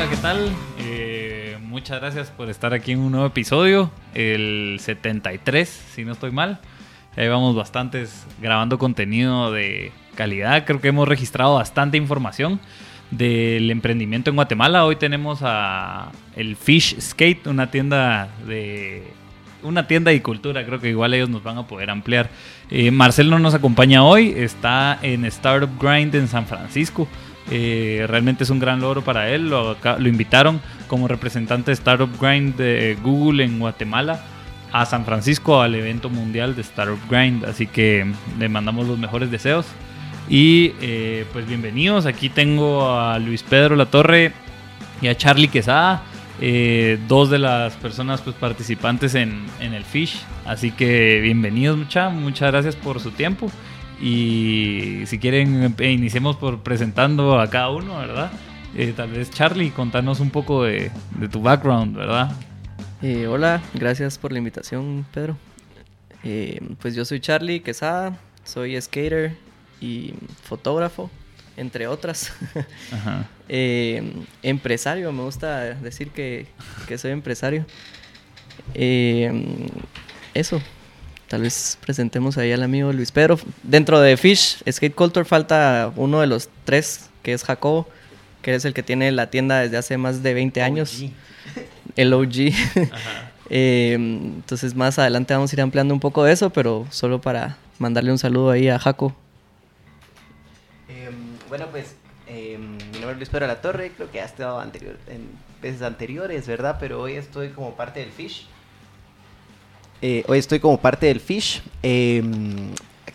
[0.00, 0.50] Hola, ¿qué tal?
[0.78, 6.30] Eh, muchas gracias por estar aquí en un nuevo episodio, el 73, si no estoy
[6.30, 6.58] mal.
[7.18, 10.64] Ahí vamos bastantes grabando contenido de calidad.
[10.64, 12.60] Creo que hemos registrado bastante información
[13.10, 14.86] del emprendimiento en Guatemala.
[14.86, 19.02] Hoy tenemos a el Fish Skate, una tienda de
[19.62, 20.64] una tienda de cultura.
[20.64, 22.30] Creo que igual ellos nos van a poder ampliar.
[22.70, 27.06] Eh, Marcel no nos acompaña hoy, está en Startup Grind en San Francisco.
[27.50, 29.50] Eh, realmente es un gran logro para él.
[29.50, 34.20] Lo, invitaron como representante de Startup Grind de Google en Guatemala
[34.72, 37.44] a San Francisco al evento mundial de Startup Grind.
[37.44, 38.06] Así que
[38.38, 39.66] le mandamos los mejores deseos.
[40.28, 42.06] Y eh, pues bienvenidos.
[42.06, 44.32] Aquí tengo a Luis Pedro Latorre
[45.02, 46.04] y a Charlie Quesada.
[46.42, 50.22] Eh, dos de las personas pues, participantes en, en, el Fish.
[50.46, 53.50] Así que bienvenidos, mucha, muchas gracias por su tiempo.
[54.00, 58.32] Y si quieren, eh, iniciemos por presentando a cada uno, ¿verdad?
[58.74, 62.32] Eh, tal vez Charlie, contanos un poco de, de tu background, ¿verdad?
[63.02, 65.36] Eh, hola, gracias por la invitación, Pedro.
[66.80, 69.36] pues yo soy Charlie Quesada, soy skater
[69.80, 71.10] y fotógrafo
[71.56, 72.32] entre otras.
[73.52, 74.12] Eh,
[74.44, 76.46] empresario, me gusta decir que,
[76.86, 77.66] que soy empresario.
[80.32, 80.62] Eso,
[81.30, 83.38] tal vez presentemos ahí al amigo Luis Pedro.
[83.62, 87.86] Dentro de Fish, Skate Culture, falta uno de los tres, que es Jacobo,
[88.42, 91.04] que es el que tiene la tienda desde hace más de 20 años.
[91.94, 92.32] El OG.
[93.48, 97.58] eh, entonces más adelante vamos a ir ampliando un poco de eso, pero solo para
[97.78, 99.14] mandarle un saludo ahí a Jaco.
[101.48, 101.94] Bueno, pues
[102.26, 105.28] eh, mi nombre es Luis Pedro La Torre, creo que ha estado anterior, en
[105.62, 106.76] veces anteriores, ¿verdad?
[106.80, 108.48] Pero hoy estoy como parte del Fish.
[110.02, 112.22] Eh, hoy estoy como parte del Fish, eh,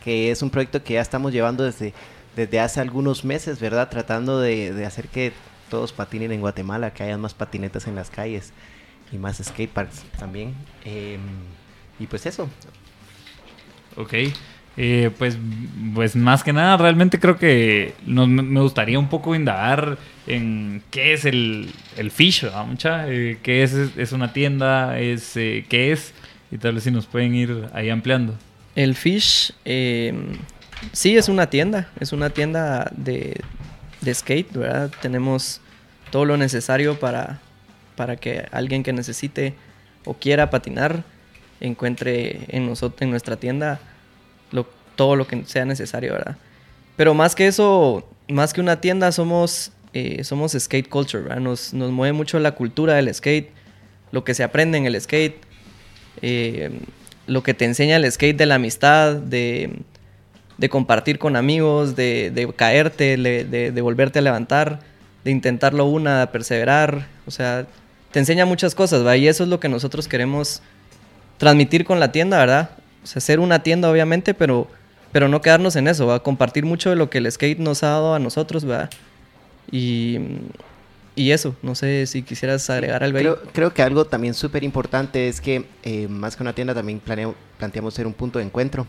[0.04, 1.94] que es un proyecto que ya estamos llevando desde,
[2.36, 3.90] desde hace algunos meses, ¿verdad?
[3.90, 5.34] Tratando de, hacer que
[5.70, 8.54] todos patinen en Guatemala, que haya más patinetas en las calles
[9.12, 10.54] y más skateparks también.
[10.86, 11.18] Eh,
[12.00, 12.48] y pues eso.
[13.96, 14.14] Ok.
[14.78, 15.38] Eh, pues,
[15.94, 21.24] pues más que nada, realmente creo que me gustaría un poco indagar en qué es
[21.24, 23.10] el, el Fish, ¿verdad, mucha?
[23.10, 25.00] Eh, ¿Qué es, es una tienda?
[25.00, 26.14] Es, eh, ¿Qué es?
[26.56, 28.34] Y tal vez si nos pueden ir ahí ampliando.
[28.78, 30.14] El Fish, eh,
[30.94, 31.92] sí, es una tienda.
[32.00, 33.42] Es una tienda de,
[34.00, 34.90] de, skate, ¿verdad?
[35.02, 35.60] Tenemos
[36.12, 37.42] todo lo necesario para,
[37.98, 39.54] para que alguien que necesite
[40.06, 41.04] o quiera patinar
[41.60, 43.82] encuentre en, nosotros, en nuestra tienda
[44.52, 46.38] lo, todo lo que sea necesario, ¿verdad?
[46.96, 51.42] Pero más que eso, más que una tienda, somos, eh, somos skate culture, ¿verdad?
[51.42, 53.50] Nos, nos, mueve mucho la cultura del skate,
[54.14, 55.45] lo que se aprende en el skate,
[56.22, 56.72] eh,
[57.28, 59.80] lo que te enseña el skate de la amistad, de,
[60.58, 64.80] de compartir con amigos, de, de caerte, de, de, volverte a levantar,
[65.24, 67.66] de intentarlo una, de perseverar, o sea,
[68.12, 69.16] te enseña muchas cosas, ¿verdad?
[69.16, 70.62] Y eso es lo que nosotros queremos
[71.38, 72.70] transmitir con la tienda, ¿verdad?
[73.04, 74.68] O sea, ser una tienda, obviamente, pero,
[75.12, 76.22] pero no quedarnos en eso, ¿va?
[76.22, 78.90] Compartir mucho de lo que el skate nos ha dado a nosotros, ¿verdad?
[79.72, 80.20] Y,
[81.16, 83.50] y eso, no sé si quisieras agregar algo creo, ahí.
[83.54, 87.36] Creo que algo también súper importante es que, eh, más que una tienda, también planeo,
[87.58, 88.86] planteamos ser un punto de encuentro.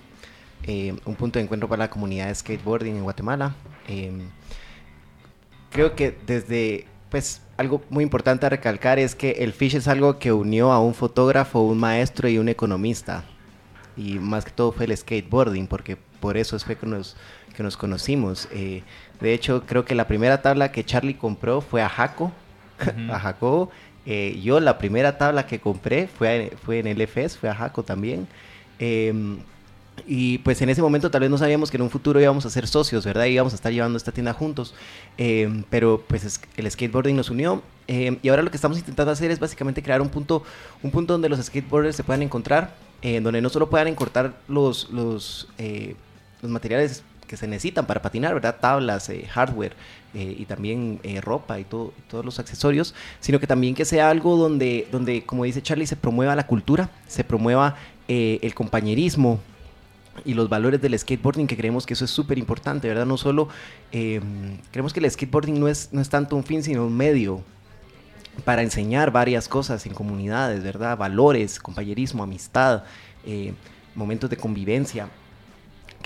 [0.64, 3.54] Eh, un punto de encuentro para la comunidad de skateboarding en Guatemala.
[3.86, 4.10] Eh,
[5.70, 10.18] creo que desde, pues, algo muy importante a recalcar es que el Fish es algo
[10.18, 13.24] que unió a un fotógrafo, un maestro y un economista
[13.96, 17.16] y más que todo fue el skateboarding, porque por eso fue que nos,
[17.56, 18.48] que nos conocimos.
[18.52, 18.82] Eh,
[19.20, 23.12] de hecho, creo que la primera tabla que Charlie compró fue a Jaco, uh -huh.
[23.12, 23.70] a Jacobo.
[24.04, 27.82] Eh, yo la primera tabla que compré fue, fue en el FS, fue a Jaco
[27.82, 28.28] también.
[28.78, 29.12] Eh,
[30.06, 32.50] y pues en ese momento tal vez no sabíamos que en un futuro íbamos a
[32.50, 33.24] ser socios, ¿verdad?
[33.26, 34.74] Íbamos a estar llevando esta tienda juntos.
[35.16, 37.62] Eh, pero pues es, el skateboarding nos unió.
[37.88, 40.42] Eh, y ahora lo que estamos intentando hacer es básicamente crear un punto,
[40.82, 44.90] un punto donde los skateboarders se puedan encontrar, eh, donde no solo puedan encontrar los,
[44.90, 45.48] los,
[46.42, 48.56] los materiales que se necesitan para patinar, ¿verdad?
[48.60, 49.74] Tablas, hardware
[50.14, 54.36] y también ropa y, todo, y todos los accesorios, sino que también que sea algo
[54.36, 57.76] donde, donde, como dice Charlie, se promueva la cultura, se promueva
[58.08, 59.40] el compañerismo,
[60.24, 63.06] y los valores del skateboarding, que creemos que eso es súper importante, ¿verdad?
[63.06, 63.48] No solo,
[63.92, 64.20] eh,
[64.70, 67.42] creemos que el skateboarding no es, no es tanto un fin, sino un medio
[68.44, 70.96] para enseñar varias cosas en comunidades, ¿verdad?
[70.96, 72.84] Valores, compañerismo, amistad,
[73.24, 73.52] eh,
[73.94, 75.08] momentos de convivencia,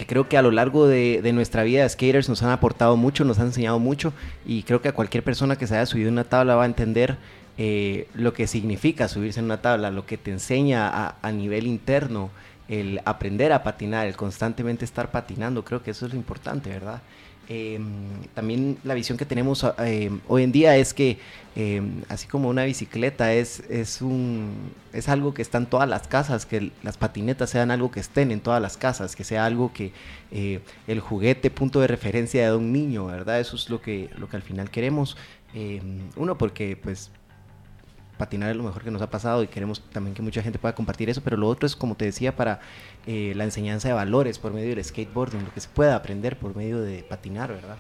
[0.01, 3.27] que creo que a lo largo de, nuestra vida de skaters nos han aportado mucho,
[3.27, 4.15] nos han enseñado mucho,
[4.47, 7.19] y creo que a cualquier persona que se haya subido una tabla va a entender
[7.59, 11.67] eh, lo que significa subirse en una tabla, lo que te enseña a, a nivel
[11.67, 12.31] interno,
[12.69, 17.03] el aprender a patinar, el constantemente estar patinando, creo que eso es lo importante, ¿verdad?
[17.53, 21.19] Em, también la visión que tenemos em, hoy en día es que
[21.57, 26.07] em, así como una bicicleta es, es, un, es algo que está en todas las
[26.07, 29.73] casas, que las patinetas sean algo que estén en todas las casas, que sea algo
[29.73, 29.91] que
[30.31, 33.41] eh, el juguete punto de referencia de un niño, ¿verdad?
[33.41, 35.17] Eso es lo que, lo que al final queremos.
[36.17, 37.11] uno, porque pues
[38.21, 40.75] patinar es lo mejor que nos ha pasado y queremos también que mucha gente pueda
[40.75, 42.61] compartir eso, pero lo otro es, como te decía, para
[43.07, 46.55] eh, la enseñanza de valores por medio del skateboarding, lo que se pueda aprender por
[46.55, 47.79] medio de patinar, ¿verdad?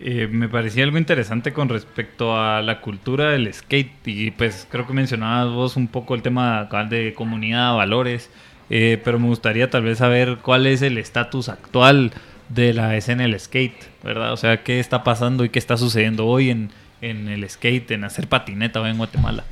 [0.00, 4.86] Eh, me parecía algo interesante con respecto a la cultura del skate y pues creo
[4.86, 8.30] que mencionabas vos un poco el tema de comunidad, valores,
[8.70, 12.12] eh, pero me gustaría tal vez saber cuál es el estatus actual
[12.48, 14.32] de la escena del skate, ¿verdad?
[14.32, 16.70] O sea, qué está pasando y qué está sucediendo hoy en,
[17.00, 19.44] en el skate, en hacer patineta en Guatemala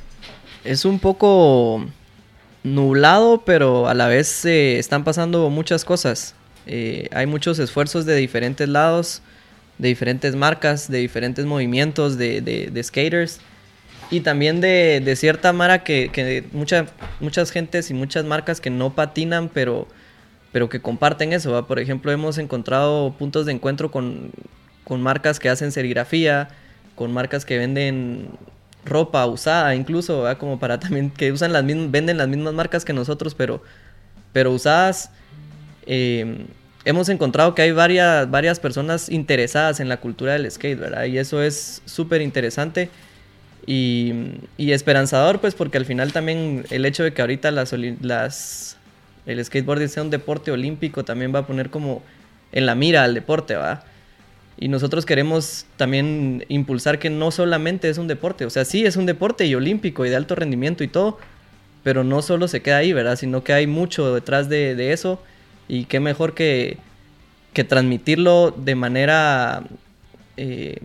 [0.67, 1.85] es un poco
[2.63, 6.35] nublado, pero a la vez están pasando muchas cosas.
[6.65, 9.21] Eh, hay muchos esfuerzos de diferentes lados,
[9.77, 13.39] de diferentes marcas, de diferentes movimientos de, skaters
[14.11, 19.49] y también de, cierta mara que, que muchas gentes y muchas marcas que no patinan,
[19.49, 19.87] pero,
[20.51, 21.65] pero que comparten eso.
[21.65, 24.31] Por ejemplo, hemos encontrado puntos de encuentro con,
[24.83, 26.49] con marcas que hacen serigrafía,
[26.95, 28.31] con marcas que venden
[28.87, 32.93] ropa usada incluso, como para también que usan las mismas, venden las mismas marcas que
[32.93, 33.61] nosotros, pero,
[34.33, 35.11] pero usadas.
[35.85, 36.47] Em,
[36.85, 41.05] hemos encontrado que hay varias, varias personas interesadas en la cultura del skate, ¿verdad?
[41.05, 42.89] Y eso es súper interesante
[43.65, 44.13] y,
[44.57, 48.77] y, esperanzador, pues porque al final también el hecho de que ahorita las, las,
[49.25, 52.01] el skateboarding sea un deporte olímpico también va a poner como
[52.53, 53.83] en la mira al deporte, ¿va?
[54.59, 58.95] Y nosotros queremos también impulsar que no solamente es un deporte, o sea, sí es
[58.95, 61.19] un deporte y olímpico y de alto rendimiento y todo,
[61.83, 63.15] pero no solo se queda ahí, ¿verdad?
[63.17, 65.21] Sino que hay mucho detrás de, eso
[65.67, 66.77] y qué mejor que,
[67.53, 69.63] que transmitirlo de manera
[70.37, 70.81] eh,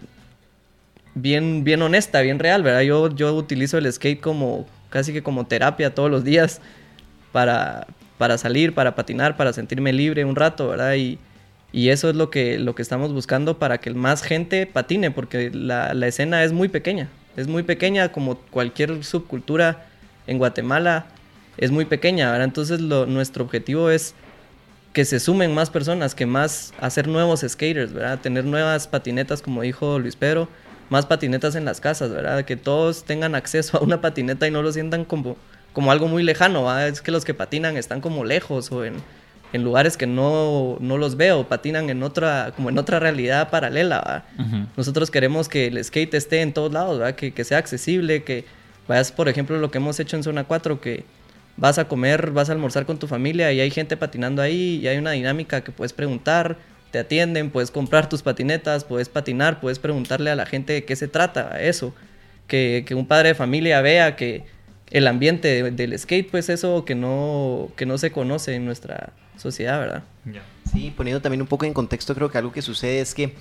[1.15, 2.83] bien, bien honesta, bien real, ¿verdad?
[2.83, 6.61] Yo, yo utilizo el skate como casi que como terapia todos los días
[7.33, 7.87] para,
[8.19, 10.95] para salir, para patinar, para sentirme libre un rato, ¿verdad?
[10.95, 11.19] Y,
[11.73, 15.51] y eso es lo que, lo que estamos buscando para que más gente patine, porque
[15.51, 17.09] la, la escena es muy pequeña.
[17.35, 19.87] Es muy pequeña como cualquier subcultura
[20.27, 21.07] en Guatemala.
[21.57, 22.43] Es muy pequeña.
[22.45, 24.15] Entonces lo, nuestro objetivo es
[24.93, 28.21] que se sumen más personas, que más hacer nuevos skaters, ¿verdad?
[28.21, 30.49] Tener nuevas patinetas, como dijo Luis Pedro,
[30.91, 32.45] más patinetas en las casas, ¿verdad?
[32.45, 35.39] Que todos tengan acceso a una patineta y no lo sientan como,
[35.73, 36.89] como algo muy lejano, ¿verdad?
[36.89, 38.97] Es que los que patinan están como lejos o en,
[39.53, 44.25] en lugares que no, no, los veo, patinan en otra, como en otra realidad paralela.
[44.77, 48.45] Nosotros queremos que el skate esté en todos lados, Que, que, sea accesible, que
[48.89, 51.05] vayas, por ejemplo, lo que hemos hecho en Zona 4, que
[51.57, 54.89] vas a comer, vas a almorzar con tu familia y hay gente patinando ahí y
[54.89, 56.57] hay una dinámica que puedes preguntar,
[56.91, 60.97] te atienden, puedes comprar tus patinetas, puedes patinar, puedes preguntarle a la gente de qué
[60.97, 61.95] se trata, eso.
[62.47, 64.45] Que, que un padre de familia vea que
[64.91, 69.79] el ambiente del skate, pues eso que no, que no se conoce en nuestra sociedad,
[69.81, 70.03] ¿verdad?
[70.71, 73.35] Sí, poniendo también un poco en contexto, creo que algo que sucede es que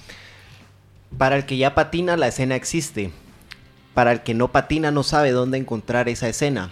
[1.17, 3.11] para el que ya patina, la escena existe.
[3.93, 6.71] Para el que no patina, no sabe dónde encontrar esa escena.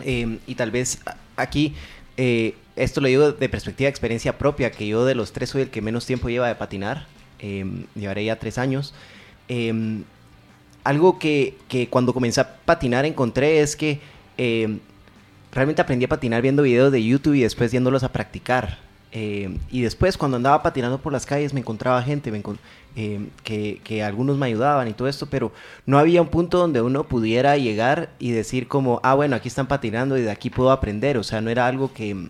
[0.00, 1.00] Em, y tal vez
[1.36, 1.74] aquí,
[2.16, 5.62] eh, esto lo digo de perspectiva de experiencia propia, que yo de los tres soy
[5.62, 7.06] el que menos tiempo lleva de patinar.
[7.38, 8.94] Em, llevaré ya tres años.
[9.48, 10.04] Em,
[10.84, 14.00] algo que, que, cuando comencé a patinar encontré es que
[15.54, 18.78] realmente aprendí a patinar viendo videos de YouTube y después yéndolos a practicar.
[19.16, 22.32] Eh, y después cuando andaba patinando por las calles me encontraba gente
[22.96, 25.52] eh, que, algunos me ayudaban y todo esto, pero
[25.86, 29.68] no había un punto donde uno pudiera llegar y decir como, ah, bueno, aquí están
[29.68, 31.16] patinando y de aquí puedo aprender.
[31.16, 32.28] O sea, no era algo que,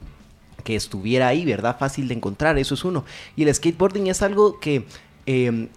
[0.63, 1.79] que estuviera ahí, ¿verdad?
[1.79, 3.07] Fácil de encontrar, eso es uno.
[3.35, 4.85] Y el skateboarding es algo que
[5.25, 5.69] eh,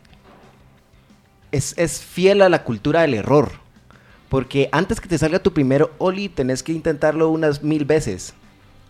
[1.54, 3.67] es, es fiel a la cultura del error.
[4.30, 8.34] Porque antes que te salga tu primer Oli, tenés que intentarlo unas mil veces.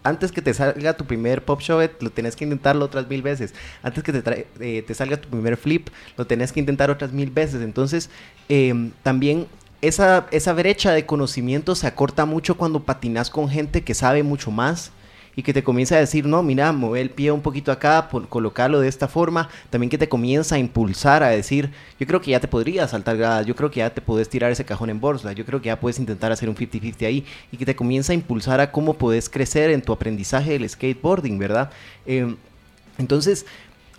[0.04, 3.54] Antes que te salga tu primer Pop Shove, lo tenés que intentarlo otras mil veces.
[3.84, 7.30] Antes que te, eh, te salga tu primer flip, lo tenés que intentar otras mil
[7.30, 7.62] veces.
[7.62, 8.10] Entonces,
[8.48, 9.48] em, también
[9.82, 14.50] esa, esa brecha de conocimiento se acorta mucho cuando patinas con gente que sabe mucho
[14.50, 14.92] más
[15.38, 18.28] y que te comienza a decir, no, mira, mueve el pie un poquito acá, por,
[18.28, 22.32] colocarlo de esta forma, también que te comienza a impulsar a decir, yo creo que
[22.32, 25.00] ya te podrías saltar gradas, yo creo que ya te puedes tirar ese cajón en
[25.00, 28.14] bolsa, yo creo que ya puedes intentar hacer un 50-50 ahí, y que te comienza
[28.14, 31.70] a impulsar a cómo puedes crecer en tu aprendizaje del skateboarding, ¿verdad?
[32.08, 32.36] Em,
[32.98, 33.46] entonces,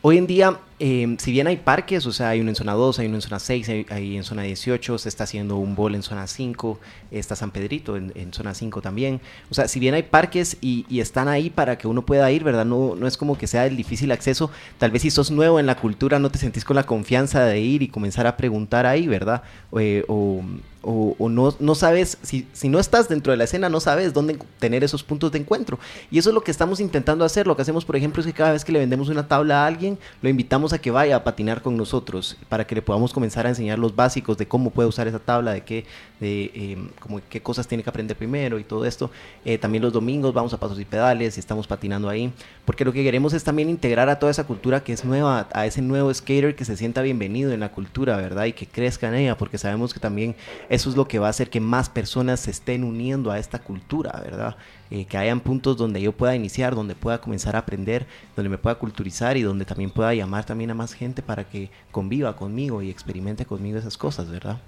[0.03, 3.01] hoy en día eh, si bien hay parques, o sea, hay uno en zona 2,
[3.01, 6.03] hay uno en zona 6, hay, en zona 18, se está haciendo un bol en
[6.03, 6.79] zona 5,
[7.11, 9.21] está San Pedrito en, zona 5 también.
[9.51, 12.65] O sea, si bien hay parques y, están ahí para que uno pueda ir, ¿verdad?
[12.65, 14.51] No, no es como que sea el difícil acceso.
[14.79, 17.61] Tal vez si sos nuevo en la cultura no te sentís con la confianza de
[17.61, 19.43] ir y comenzar a preguntar ahí, ¿verdad?
[19.79, 20.43] Eh, o,
[20.83, 24.39] o, no, no, sabes, si, si, no estás dentro de la escena, no sabes dónde
[24.59, 25.79] tener esos puntos de encuentro.
[26.11, 27.47] Y eso es lo que estamos intentando hacer.
[27.47, 29.67] Lo que hacemos, por ejemplo, es que cada vez que le vendemos una tabla a
[29.67, 33.47] alguien, lo invitamos a que vaya a patinar con nosotros para que le podamos comenzar
[33.47, 35.85] a enseñar los básicos de cómo puede usar esa tabla, de qué,
[36.21, 39.11] de, em, como qué cosas tiene que aprender primero y todo esto.
[39.45, 42.33] Eh, también los domingos vamos a pasos y pedales y estamos patinando ahí.
[42.69, 45.65] Porque lo que queremos es también integrar a toda esa cultura que es nueva, a
[45.65, 48.45] ese nuevo skater que se sienta bienvenido en la cultura, ¿verdad?
[48.45, 50.37] Y que crezca en ella, porque sabemos que también
[50.69, 53.59] eso es lo que va a hacer que más personas se estén uniendo a esta
[53.59, 54.57] cultura, ¿verdad?
[54.91, 58.07] Eh, que hayan puntos donde yo pueda iniciar, donde pueda comenzar a aprender,
[58.37, 61.71] donde me pueda culturizar y donde también pueda llamar también a más gente para que
[61.91, 64.59] conviva conmigo y experimente conmigo esas cosas, ¿verdad?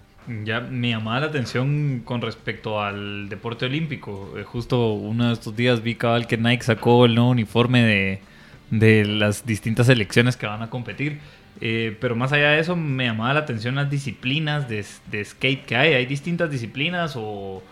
[0.45, 4.35] Ya me llamaba la atención con respecto al deporte olímpico.
[4.39, 8.21] Eh, justo uno de estos días vi cabal que Nike sacó el nuevo uniforme de,
[8.71, 11.19] de las distintas selecciones que van a competir.
[11.61, 14.85] Eh, pero más allá de eso, me llamaba la atención las disciplinas de,
[15.25, 15.95] skate que hay.
[15.95, 17.63] ¿Hay distintas disciplinas o,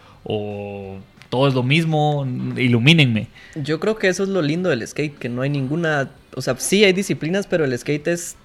[1.30, 2.26] todo es lo mismo?
[2.56, 3.28] Ilumínenme.
[3.54, 6.10] Yo creo que eso es lo lindo del skate, que no hay ninguna...
[6.34, 8.36] O sea, sí hay disciplinas, pero el skate es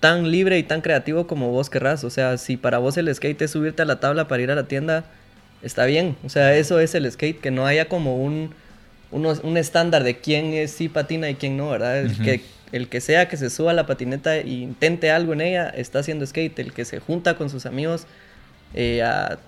[0.00, 2.04] tan libre y tan creativo como vos querrás.
[2.04, 4.54] O sea, si para vos el skate es subirte a la tabla para ir a
[4.54, 5.04] la tienda,
[5.62, 6.16] está bien.
[6.24, 8.54] O sea, eso es el skate, que no haya como un,
[9.10, 12.04] un estándar de quién es sí patina y quién no, ¿verdad?
[12.22, 15.68] que el que sea que se suba a la patineta e intente algo en ella,
[15.68, 16.58] está haciendo skate.
[16.58, 18.06] El que se junta con sus amigos
[18.74, 19.38] eh, a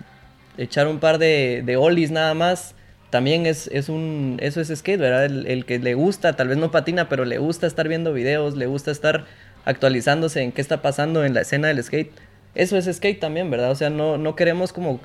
[0.57, 2.75] echar un par de, de ollies nada más,
[3.11, 5.25] también es, es, un, eso es skate, ¿verdad?
[5.25, 8.67] El, que le gusta, tal vez no patina, pero le gusta estar viendo videos, le
[8.67, 9.25] gusta estar
[9.67, 12.11] actualizándose en qué está pasando en la escena del skate.
[12.55, 13.71] Eso es skate también, ¿verdad?
[13.71, 15.01] O sea, no, no queremos como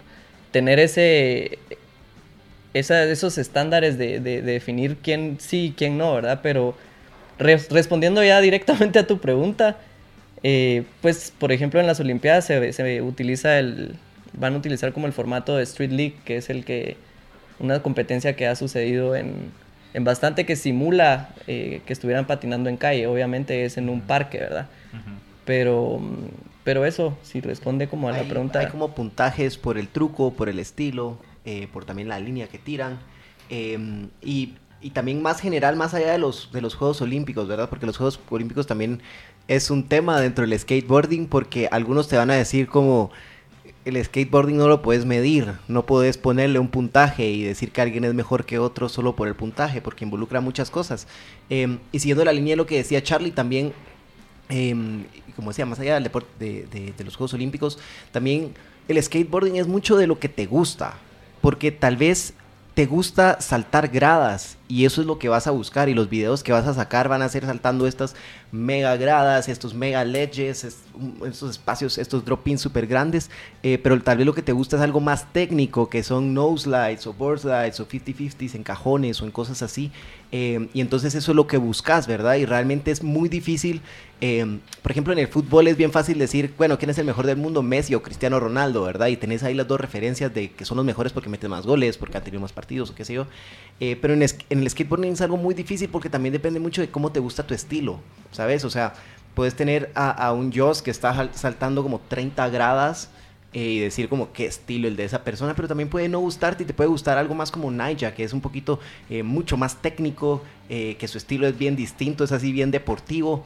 [0.51, 1.59] tener ese,
[2.73, 6.39] esos estándares de, de, definir quién sí y quién no, ¿verdad?
[6.41, 6.75] Pero
[7.37, 9.77] respondiendo ya directamente a tu pregunta,
[10.43, 13.95] eh, pues por ejemplo en las Olimpiadas se, utiliza el,
[14.33, 16.97] van a utilizar como el formato de Street League, que es el que,
[17.59, 19.51] una competencia que ha sucedido en,
[19.93, 24.39] en bastante que simula eh, que estuvieran patinando en calle, obviamente es en un parque,
[24.39, 24.67] ¿verdad?
[25.45, 25.99] Pero,
[26.63, 28.59] pero eso, si responde como a la pregunta.
[28.59, 32.59] Hay como puntajes por el truco, por el estilo, eh, por también la línea que
[32.59, 32.99] tiran.
[33.49, 37.69] Em, y y también más general, más allá de los, de los Juegos Olímpicos, ¿verdad?
[37.69, 39.01] Porque los Juegos Olímpicos también
[39.47, 43.11] es un tema dentro del skateboarding porque algunos te van a decir como
[43.85, 48.03] el skateboarding no lo puedes medir, no puedes ponerle un puntaje y decir que alguien
[48.03, 51.07] es mejor que otro solo por el puntaje, porque involucra muchas cosas.
[51.49, 53.73] Em, y siguiendo la línea de lo que decía Charlie, también,
[54.49, 57.79] em, como decía, más allá del deporte de, de los Juegos Olímpicos,
[58.11, 58.53] también
[58.87, 60.95] el skateboarding es mucho de lo que te gusta,
[61.41, 62.33] porque tal vez
[62.73, 66.43] te gusta saltar gradas y eso es lo que vas a buscar y los videos
[66.43, 68.15] que vas a sacar van a ser saltando estas
[68.53, 73.29] mega gradas, estos mega ledges, estos espacios, estos drop-ins súper grandes,
[73.63, 76.63] eh, pero tal vez lo que te gusta es algo más técnico, que son nose
[76.63, 79.91] slides o board slides o 50-50s en cajones o en cosas así,
[80.31, 82.35] eh, y entonces eso es lo que buscas, ¿verdad?
[82.35, 83.81] Y realmente es muy difícil,
[84.21, 87.25] eh, por ejemplo en el fútbol es bien fácil decir, bueno, ¿quién es el mejor
[87.25, 87.63] del mundo?
[87.63, 89.07] Messi o Cristiano Ronaldo, ¿verdad?
[89.07, 91.97] Y tenés ahí las dos referencias de que son los mejores porque meten más goles,
[91.97, 93.27] porque han tenido más partidos o qué sé yo,
[93.79, 97.11] pero en, en el skateboarding es algo muy difícil porque también depende mucho de cómo
[97.11, 97.99] te gusta tu estilo,
[98.31, 98.63] ¿sabes?
[98.65, 98.93] O sea,
[99.33, 103.09] puedes tener a, un Joss que está saltando como 30 gradas
[103.53, 106.63] eh, y decir como qué estilo el de esa persona, pero también puede no gustarte
[106.63, 109.81] y te puede gustar algo más como Naya, que es un poquito eh, mucho más
[109.81, 113.43] técnico, eh, que su estilo es bien distinto, es así bien deportivo.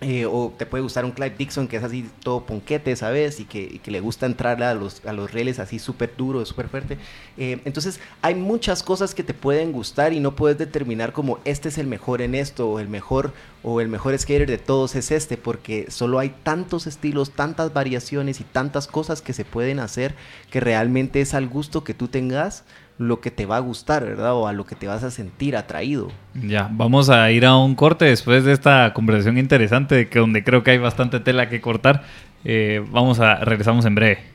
[0.00, 3.40] Eh, o te puede gustar un Clive Dixon que es así todo ponquete, ¿sabes?
[3.40, 6.98] Y que, le gusta entrar a los, a los reles así súper duro, súper fuerte.
[7.38, 11.68] Eh, entonces hay muchas cosas que te pueden gustar y no puedes determinar como este
[11.68, 13.32] es el mejor en esto o el mejor
[13.62, 18.40] o el mejor skater de todos es este porque solo hay tantos estilos, tantas variaciones
[18.40, 20.14] y tantas cosas que se pueden hacer
[20.50, 22.64] que realmente es al gusto que tú tengas
[22.98, 24.34] lo que te va a gustar, ¿verdad?
[24.34, 26.10] O a lo que te vas a sentir atraído.
[26.34, 30.62] Ya, vamos a ir a un corte después de esta conversación interesante, que donde creo
[30.62, 32.04] que hay bastante tela que cortar.
[32.44, 34.34] Eh, vamos a, regresamos en breve.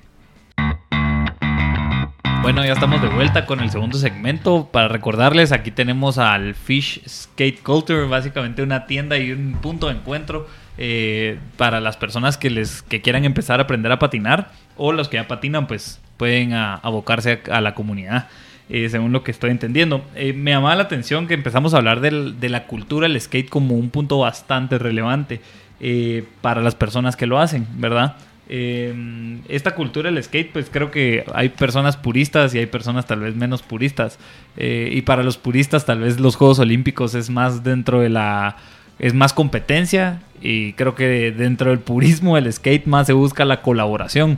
[2.42, 4.70] Bueno, ya estamos de vuelta con el segundo segmento.
[4.72, 9.94] Para recordarles, aquí tenemos al Fish Skate Culture, básicamente una tienda y un punto de
[9.94, 10.48] encuentro
[10.78, 15.10] eh, para las personas que les que quieran empezar a aprender a patinar o los
[15.10, 18.28] que ya patinan, pues pueden abocarse a la comunidad.
[18.70, 20.04] Eh, según lo que estoy entendiendo.
[20.16, 23.50] Eh, me llamaba la atención que empezamos a hablar del- de la cultura del skate
[23.50, 25.42] como un punto bastante relevante
[25.82, 28.16] eh, para las personas que lo hacen, ¿verdad?
[28.52, 33.20] Eh, esta cultura del skate, pues creo que hay personas puristas y hay personas tal
[33.22, 34.18] vez menos puristas.
[34.58, 38.58] Y para los puristas, tal vez los Juegos Olímpicos es más dentro de la.
[38.98, 40.22] es más competencia.
[40.42, 44.38] Y creo que dentro del purismo del skate más se busca la colaboración.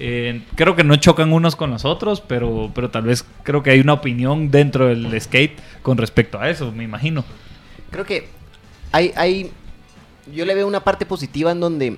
[0.00, 3.70] Eh, creo que no chocan unos con los otros, pero, pero tal vez creo que
[3.70, 7.24] hay una opinión dentro del skate con respecto a eso, me imagino.
[7.90, 8.28] Creo que
[8.92, 9.50] hay, hay,
[10.32, 11.96] yo le veo una parte positiva en donde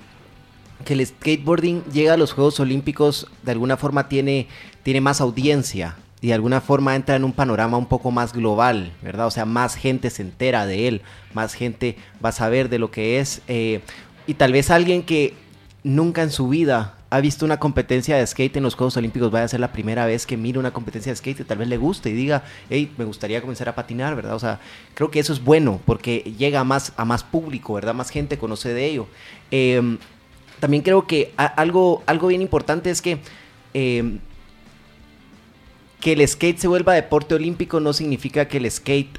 [0.85, 4.47] que el skateboarding llega a los Juegos Olímpicos, de alguna forma tiene,
[4.83, 8.93] tiene más audiencia y de alguna forma entra en un panorama un poco más global,
[9.03, 9.27] ¿verdad?
[9.27, 11.03] O sea, más gente se entera de él,
[11.35, 13.43] más gente va a saber de lo que es.
[13.47, 13.81] eh,
[14.27, 15.35] y tal vez alguien que
[15.83, 19.45] nunca en su vida ha visto una competencia de skate en los Juegos Olímpicos vaya
[19.45, 21.77] a ser la primera vez que mire una competencia de skate y tal vez le
[21.77, 24.35] guste y diga, hey, me gustaría comenzar a patinar, ¿verdad?
[24.35, 24.61] O sea,
[24.95, 27.95] creo que eso es bueno porque llega a más, a más público, ¿verdad?
[27.95, 29.07] Más gente conoce de ello.
[29.51, 29.99] Eh,
[30.61, 33.19] también creo que algo, algo bien importante es que
[33.75, 34.19] eh,
[36.01, 39.19] que el skate se vuelva deporte olímpico no significa que el skate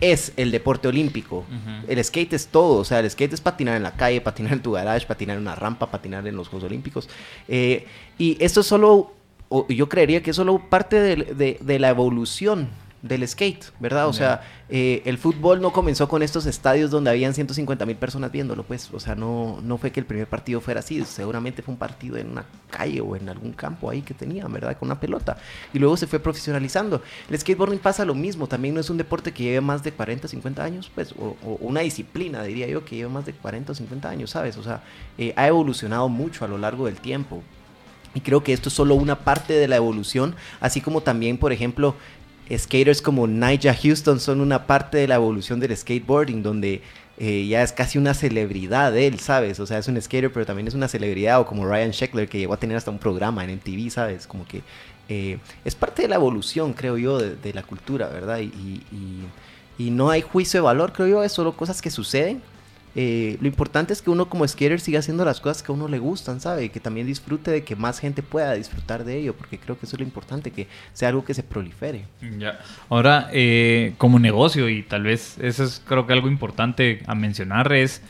[0.00, 1.44] es el deporte olímpico.
[1.88, 4.62] El skate es todo, o sea, el skate es patinar en la calle, patinar en
[4.62, 7.08] tu garage, patinar en una rampa, patinar en los Juegos Olímpicos.
[7.48, 7.86] Eh,
[8.18, 9.12] y esto es solo,
[9.48, 12.68] o yo creería que es solo parte de, de la evolución
[13.08, 14.08] del skate, ¿verdad?
[14.08, 18.32] O sea, eh, el fútbol no comenzó con estos estadios donde habían 150 mil personas
[18.32, 21.72] viéndolo, pues, o sea, no, no fue que el primer partido fuera así, seguramente fue
[21.72, 24.76] un partido en una calle o en algún campo ahí que tenían, ¿verdad?
[24.78, 25.36] Con una pelota.
[25.72, 27.02] Y luego se fue profesionalizando.
[27.30, 30.28] El skateboarding pasa lo mismo, también no es un deporte que lleve más de 40,
[30.28, 33.74] 50 años, pues, o, o una disciplina, diría yo, que lleve más de 40 o
[33.74, 34.56] 50 años, ¿sabes?
[34.56, 34.82] O sea,
[35.18, 37.42] eh, ha evolucionado mucho a lo largo del tiempo.
[38.14, 41.52] Y creo que esto es solo una parte de la evolución, así como también, por
[41.52, 41.96] ejemplo,
[42.56, 46.82] skaters como Nigel Houston son una parte de la evolución del skateboarding, donde
[47.18, 49.58] eh, ya es casi una celebridad él, ¿sabes?
[49.60, 52.38] O sea, es un skater, pero también es una celebridad, o como Ryan Sheckler, que
[52.38, 54.26] llegó a tener hasta un programa en MTV, ¿sabes?
[54.26, 54.62] Como que
[55.08, 58.38] eh, es parte de la evolución, creo yo, de, de la cultura, ¿verdad?
[58.40, 59.26] Y, y- y-
[59.78, 62.40] y no hay juicio de valor, creo yo, es solo cosas que suceden.
[62.98, 65.86] Eh, lo importante es que uno como skater siga haciendo las cosas que a uno
[65.86, 66.70] le gustan, ¿sabe?
[66.70, 69.96] Que también disfrute de que más gente pueda disfrutar de ello, porque creo que eso
[69.96, 72.06] es lo importante, que sea algo que se prolifere.
[72.38, 72.58] Ya.
[72.88, 77.70] Ahora, eh, como negocio, y tal vez eso es creo que algo importante a mencionar,
[77.74, 78.00] es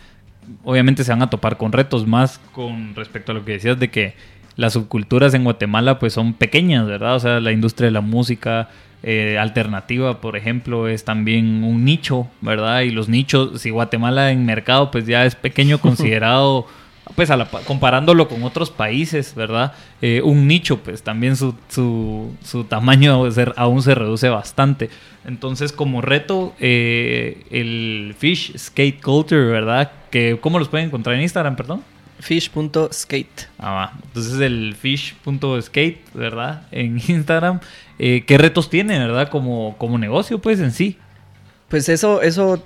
[0.63, 3.91] obviamente se van a topar con retos más con respecto a lo que decías de
[3.91, 4.15] que
[4.55, 7.17] las subculturas en Guatemala pues son pequeñas, ¿verdad?
[7.17, 8.69] O sea, la industria de la música
[9.03, 12.81] eh, alternativa, por ejemplo, es también un nicho, ¿verdad?
[12.83, 16.67] Y los nichos, si Guatemala en mercado pues ya es pequeño considerado
[17.15, 19.73] pues a la pa- comparándolo con otros países, ¿verdad?
[20.03, 23.23] Eh, un nicho, pues también su, su, su tamaño
[23.57, 24.91] aún se reduce bastante.
[25.25, 29.93] Entonces, como reto, eh, el Fish Skate Culture, ¿verdad?
[30.11, 31.83] Que, ¿Cómo los pueden encontrar en Instagram, perdón?
[32.19, 33.49] Fish.skate.
[33.59, 33.93] Ah, va.
[34.05, 36.67] Entonces, el fish.skate, ¿verdad?
[36.71, 37.61] En Instagram.
[37.99, 39.29] Eh, ¿Qué retos tiene, verdad?
[39.29, 40.99] Como, como negocio, pues en sí.
[41.69, 42.63] Pues eso, eso,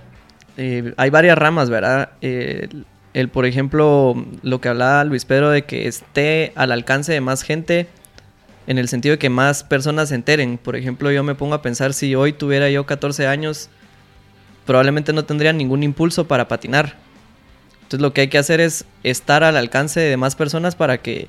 [0.56, 2.10] eh, hay varias ramas, ¿verdad?
[2.20, 7.12] Eh, el, el, por ejemplo, lo que hablaba Luis Pedro de que esté al alcance
[7.12, 7.88] de más gente,
[8.66, 10.58] en el sentido de que más personas se enteren.
[10.58, 13.68] Por ejemplo, yo me pongo a pensar si hoy tuviera yo 14 años,
[14.64, 16.94] probablemente no tendría ningún impulso para patinar.
[17.90, 21.26] Entonces lo que hay que hacer es estar al alcance de más personas para que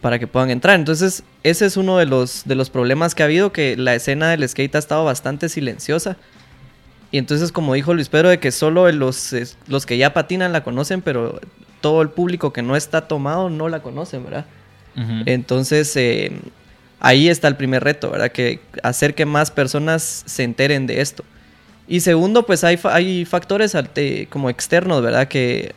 [0.00, 0.76] para que puedan entrar.
[0.76, 4.30] Entonces, ese es uno de los, de los problemas que ha habido, que la escena
[4.30, 6.16] del skate ha estado bastante silenciosa.
[7.10, 9.34] Y entonces, como dijo Luis Pedro, de que solo los,
[9.66, 11.40] los que ya patinan la conocen, pero
[11.82, 14.46] todo el público que no está tomado no la conocen, ¿verdad?
[15.26, 16.32] Entonces, eh,
[17.00, 18.32] ahí está el primer reto, ¿verdad?
[18.32, 21.22] Que hacer que más personas se enteren de esto.
[21.88, 23.76] Y segundo, pues hay, hay factores
[24.28, 25.28] como externos, ¿verdad?
[25.28, 25.72] Que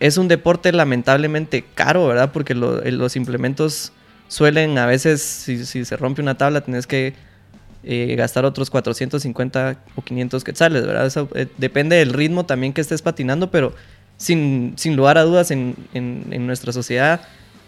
[0.00, 2.32] es un deporte lamentablemente caro, ¿verdad?
[2.32, 3.92] Porque eh, los implementos
[4.28, 7.14] suelen a veces, si, se rompe una tabla, tenés que
[7.84, 11.06] eh, gastar otros 450 o 500 quetzales, ¿verdad?
[11.06, 13.74] Eso eh, depende del ritmo también que estés patinando, pero
[14.16, 17.20] sin, sin lugar a dudas en, en- nuestra sociedad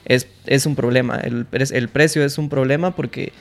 [0.05, 1.16] es, es un problema.
[1.20, 3.33] El precio es un problema porque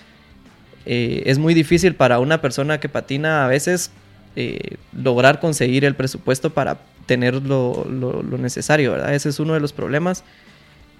[0.87, 3.91] eh, es muy difícil para una persona que patina a veces
[4.35, 9.13] eh, lograr conseguir el presupuesto para tener lo, lo- lo necesario, ¿verdad?
[9.13, 10.23] Ese es uno de los problemas.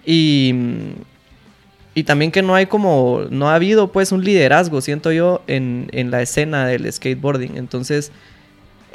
[0.06, 0.54] Y,
[1.93, 5.88] y también que no hay como, no ha habido pues un liderazgo, siento yo, en,
[5.91, 7.58] en la escena del skateboarding.
[7.58, 8.12] Entonces,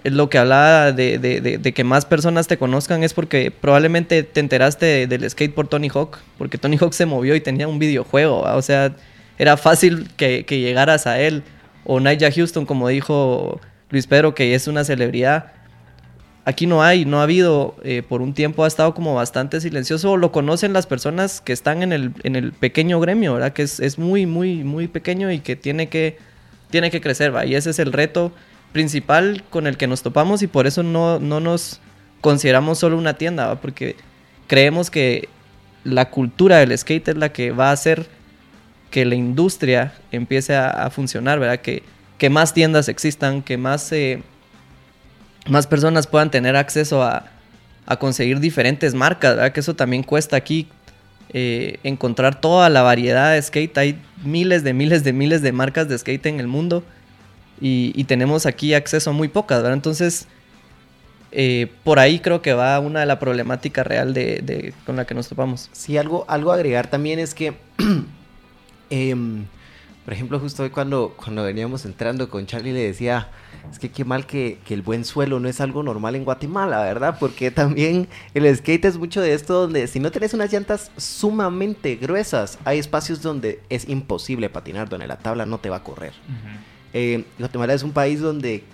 [0.05, 3.51] es lo que hablaba de, de- de- de que más personas te conozcan es porque
[3.51, 7.41] probablemente te enteraste de- del skate por Tony Hawk, porque Tony Hawk se movió y
[7.41, 8.95] tenía un videojuego, o sea,
[9.39, 11.43] era fácil que, que llegaras a él.
[11.85, 15.53] O Nigel Houston, como dijo Luis Pedro, que es una celebridad.
[16.45, 20.17] Aquí no hay, no ha habido, eh, por un tiempo ha estado como bastante silencioso.
[20.17, 23.53] Lo conocen las personas que están en el, en el pequeño gremio, ¿verdad?
[23.53, 26.19] Que es, es muy, muy, muy pequeño y que tiene que,
[26.71, 27.47] tiene que crecer, ¿va?
[27.47, 28.33] Y ese es el reto
[28.73, 31.81] principal con el que nos topamos y por eso no, no nos
[32.21, 33.61] consideramos solo una tienda.
[33.61, 33.97] Porque
[34.49, 35.29] creemos que
[35.85, 38.09] la cultura del skate es la que va a hacer
[38.93, 41.59] que la industria empiece a, funcionar, ¿verdad?
[41.59, 41.83] Que,
[42.19, 44.23] que más tiendas existan, que más, eh,
[45.49, 47.25] más personas puedan tener acceso a,
[47.87, 49.53] a, conseguir diferentes marcas, ¿verdad?
[49.53, 50.69] Que eso también cuesta aquí
[51.35, 53.79] eh, encontrar toda la variedad de skate.
[53.79, 56.85] Hay miles de miles de miles de marcas de skate en el mundo
[57.59, 59.75] y, tenemos aquí acceso a muy pocas, ¿verdad?
[59.75, 60.27] Entonces,
[61.31, 65.15] eh, por ahí creo que va una de la problemática real de, con la que
[65.15, 65.71] nos topamos.
[65.73, 67.55] Sí, algo, algo agregar también es que,
[68.93, 69.17] eh,
[70.05, 73.29] por ejemplo, justo hoy cuando, cuando veníamos entrando con Charlie le decía,
[73.71, 76.83] es que qué mal que, que, el buen suelo no es algo normal en Guatemala,
[76.83, 77.19] ¿verdad?
[77.21, 81.95] Porque también el skate es mucho de esto donde si no tenés unas llantas sumamente
[81.95, 86.13] gruesas, hay espacios donde es imposible patinar, donde la tabla no te va a correr.
[86.29, 86.59] Uh -huh.
[86.95, 88.65] eh, Guatemala es un país donde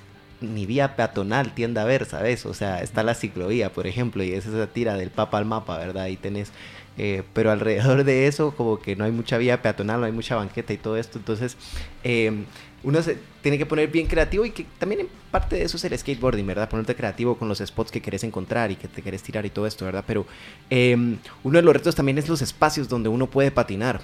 [0.41, 2.47] ni vía peatonal tiende a ver, ¿sabes?
[2.47, 5.79] O sea, está la ciclovía, por ejemplo, y es esa tira del papa al mapa,
[5.79, 6.05] ¿verdad?
[6.05, 6.53] Ahí tenés,
[6.99, 10.37] eh, pero alrededor de eso como que no hay mucha vía peatonal, no hay mucha
[10.37, 11.57] banqueta y todo esto, entonces
[12.05, 12.45] eh,
[12.83, 15.85] uno se tiene que poner bien creativo y que también en parte de eso es
[15.85, 16.69] el skateboarding, ¿verdad?
[16.69, 19.67] Ponerte creativo con los spots que querés encontrar y que te querés tirar y todo
[19.67, 20.05] esto, ¿verdad?
[20.07, 20.27] Pero
[20.71, 20.95] eh,
[21.43, 24.01] uno de los retos también es los espacios donde uno puede patinar.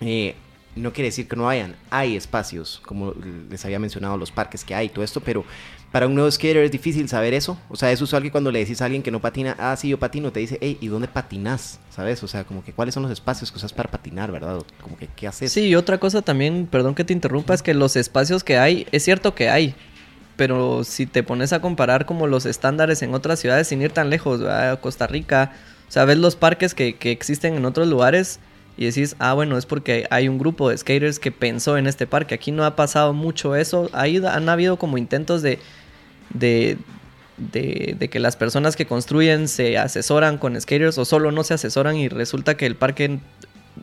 [0.00, 0.34] Eh,
[0.76, 3.14] no quiere decir que no hayan, hay espacios, como
[3.48, 5.44] les había mencionado, los parques que hay, todo esto, pero
[5.94, 7.56] para un nuevo skater es difícil saber eso.
[7.68, 9.90] O sea, es usual que cuando le decís a alguien que no patina, ah, sí,
[9.90, 11.78] yo patino, te dice, hey, ¿y dónde patinas?
[11.88, 12.20] ¿Sabes?
[12.24, 14.58] O sea, como que cuáles son los espacios que usas para patinar, ¿verdad?
[14.82, 15.52] Como que, ¿qué haces?
[15.52, 18.88] Sí, y otra cosa también, perdón que te interrumpa, es que los espacios que hay,
[18.90, 19.76] es cierto que hay,
[20.34, 24.10] pero si te pones a comparar como los estándares en otras ciudades sin ir tan
[24.10, 24.80] lejos, ¿verdad?
[24.80, 25.52] Costa Rica,
[25.88, 28.40] o sea, ves los parques que, que existen en otros lugares
[28.76, 32.08] y decís, ah, bueno, es porque hay un grupo de skaters que pensó en este
[32.08, 32.34] parque.
[32.34, 33.88] Aquí no ha pasado mucho eso.
[33.92, 35.60] Ahí han habido como intentos de,
[36.30, 36.78] de,
[37.36, 41.96] de, que las personas que construyen se asesoran con skaters o solo no se asesoran
[41.96, 43.18] y resulta que el parque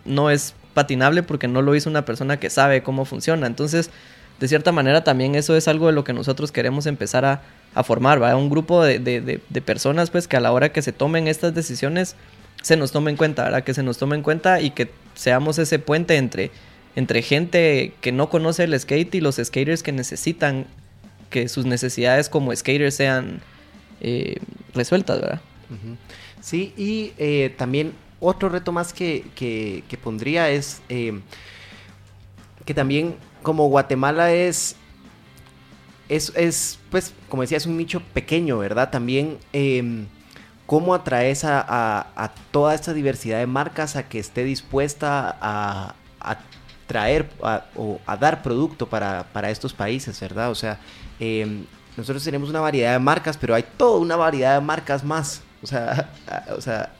[0.05, 3.47] no es patinable porque no lo hizo una persona que sabe cómo funciona.
[3.47, 3.89] Entonces,
[4.39, 7.41] de cierta manera, también eso es algo de lo que nosotros queremos empezar a,
[7.75, 8.35] a formar, ¿va?
[8.35, 11.53] Un grupo de, de, de personas, pues, que a la hora que se tomen estas
[11.53, 12.15] decisiones
[12.61, 13.63] se nos tome en cuenta, ¿verdad?
[13.63, 16.51] Que se nos tome en cuenta y que seamos ese puente entre,
[16.95, 20.67] entre gente que no conoce el skate y los skaters que necesitan
[21.31, 23.41] que sus necesidades como skaters sean
[24.01, 24.37] eh,
[24.75, 25.41] resueltas, ¿verdad?
[26.41, 31.19] Sí, y eh, también otro reto más que, que, pondría es eh,
[32.65, 34.75] que también como Guatemala es,
[36.09, 38.91] es, es, pues, como decía, es un nicho pequeño, ¿verdad?
[38.91, 40.05] También em,
[40.65, 45.95] cómo atraes a, a, a, toda esta diversidad de marcas a que esté dispuesta a,
[46.19, 46.37] a
[46.91, 47.29] traer
[47.75, 50.51] o a dar producto para, para, estos países, ¿verdad?
[50.51, 50.77] O sea,
[51.21, 51.63] eh,
[51.95, 55.41] nosotros tenemos una variedad de marcas, pero hay toda una variedad de marcas más.
[55.61, 56.11] O sea,
[56.57, 56.91] o sea,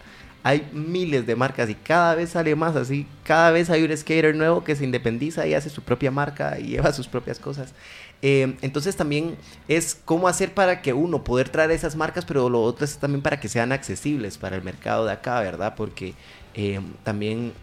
[0.44, 3.08] hay miles de marcas y cada vez sale más así.
[3.24, 6.68] Cada vez hay un skater nuevo que se independiza y hace su propia marca y
[6.68, 7.74] lleva sus propias cosas.
[8.22, 9.36] Eh, entonces también
[9.68, 13.24] es cómo hacer para que uno poder traer esas marcas, pero lo otro es también
[13.24, 15.74] para que sean accesibles para el mercado de acá, ¿verdad?
[15.76, 16.14] Porque
[16.54, 17.54] eh, también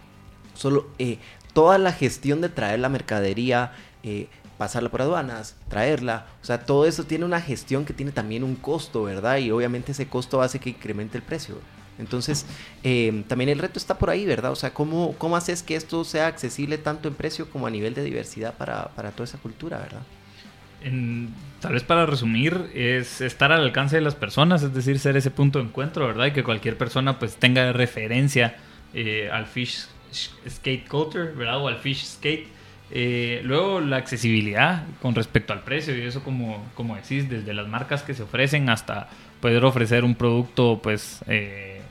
[0.54, 1.18] solo eh,
[1.52, 6.84] toda la gestión de traer la mercadería, eh, pasarla por aduanas, traerla, o sea, todo
[6.84, 9.38] eso tiene una gestión que tiene también un costo, ¿verdad?
[9.38, 11.60] Y obviamente ese costo hace que incremente el precio.
[11.98, 12.46] Entonces,
[12.84, 14.52] eh, también el reto está por ahí, ¿verdad?
[14.52, 17.94] O sea, ¿cómo, ¿cómo haces que esto sea accesible tanto en precio como a nivel
[17.94, 20.02] de diversidad para, para toda esa cultura, ¿verdad?
[21.60, 25.32] Tal vez para resumir, es estar al alcance de las personas, es decir, ser ese
[25.32, 26.26] punto de encuentro, ¿verdad?
[26.26, 28.56] Y que cualquier persona pues tenga referencia
[28.94, 29.86] eh, al fish
[30.48, 31.60] skate culture, ¿verdad?
[31.60, 32.46] O al fish skate.
[32.90, 37.68] Eh, luego la accesibilidad con respecto al precio y eso como, como decís, desde las
[37.68, 39.09] marcas que se ofrecen hasta
[39.40, 41.83] poder ofrecer un producto pues eh,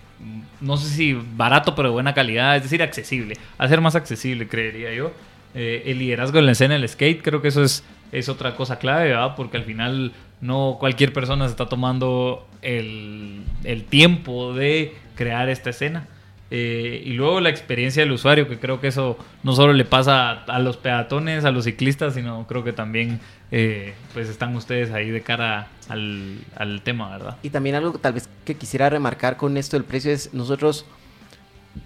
[0.60, 4.94] no sé si barato pero de buena calidad, es decir, accesible, hacer más accesible creería
[4.94, 5.12] yo.
[5.54, 8.80] Eh, el liderazgo en la escena del skate creo que eso es, es otra cosa
[8.80, 9.36] clave, ¿verdad?
[9.36, 15.70] Porque al final no cualquier persona se está tomando el, el tiempo de crear esta
[15.70, 16.08] escena.
[16.50, 20.32] Eh, y luego la experiencia del usuario, que creo que eso no solo le pasa
[20.32, 23.20] a, a los peatones, a los ciclistas, sino creo que también
[23.52, 27.38] eh, pues están ustedes ahí de cara al, al, tema, ¿verdad?
[27.44, 30.86] Y también algo que tal vez que quisiera remarcar con esto del precio es nosotros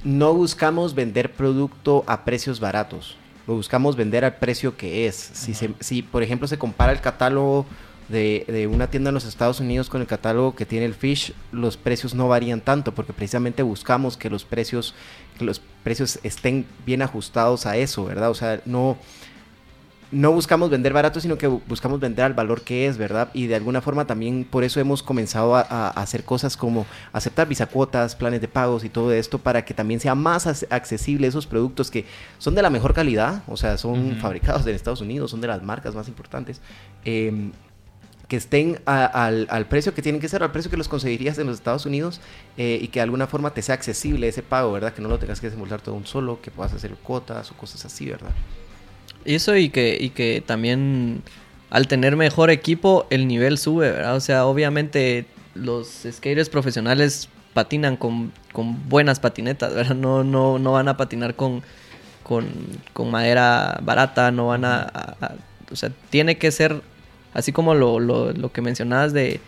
[0.04, 3.16] no buscamos vender producto a precios baratos.
[3.48, 5.16] lo buscamos vender al precio que es.
[5.16, 7.66] Si, se, si por ejemplo, se compara el catálogo
[8.12, 11.34] de, de, una tienda en los Estados Unidos con el catálogo que tiene el Fish,
[11.52, 14.94] los precios no varían tanto, porque precisamente buscamos que los precios,
[15.38, 18.30] que los precios estén bien ajustados a eso, ¿verdad?
[18.30, 18.98] O sea, no
[20.12, 23.30] no buscamos vender barato, sino que buscamos vender al valor que es, ¿verdad?
[23.34, 28.16] Y de alguna forma también por eso hemos comenzado a, hacer cosas como aceptar bisacuotas,
[28.16, 32.06] planes de pagos y todo esto para que también sea más accesible esos productos que
[32.38, 35.64] son de la mejor calidad, o sea, son fabricados en Estados Unidos, son de las
[35.64, 36.60] marcas más importantes.
[37.06, 37.52] Em,
[38.32, 41.58] que estén al, precio que tienen que ser, al precio que los conseguirías en los
[41.58, 42.22] Estados Unidos
[42.56, 44.94] eh, y que de alguna forma te sea accesible ese pago, ¿verdad?
[44.94, 47.84] Que no lo tengas que desembolsar todo un solo, que puedas hacer cuotas o cosas
[47.84, 48.32] así, ¿verdad?
[49.26, 51.24] Eso y que, y que también
[51.72, 54.16] al tener mejor equipo el nivel sube, ¿verdad?
[54.16, 58.32] O sea, obviamente los skaters profesionales patinan con,
[58.88, 59.96] buenas patinetas, ¿verdad?
[59.96, 61.64] No, no, no van a patinar con,
[62.24, 64.90] con, madera barata, no van a,
[65.70, 66.82] O sea, tiene que ser
[67.34, 69.40] así como lo, lo, que mencionabas de,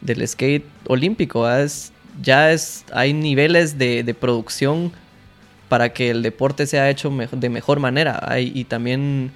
[0.00, 4.92] del skate olímpico, Es, ya es, hay niveles de, de producción
[5.68, 8.22] para que el deporte sea hecho de mejor manera.
[8.38, 9.32] Y también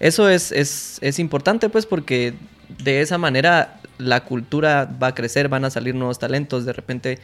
[0.00, 2.34] eso es, es, importante pues porque
[2.82, 7.18] de esa manera la cultura va a crecer, van a salir nuevos talentos, de repente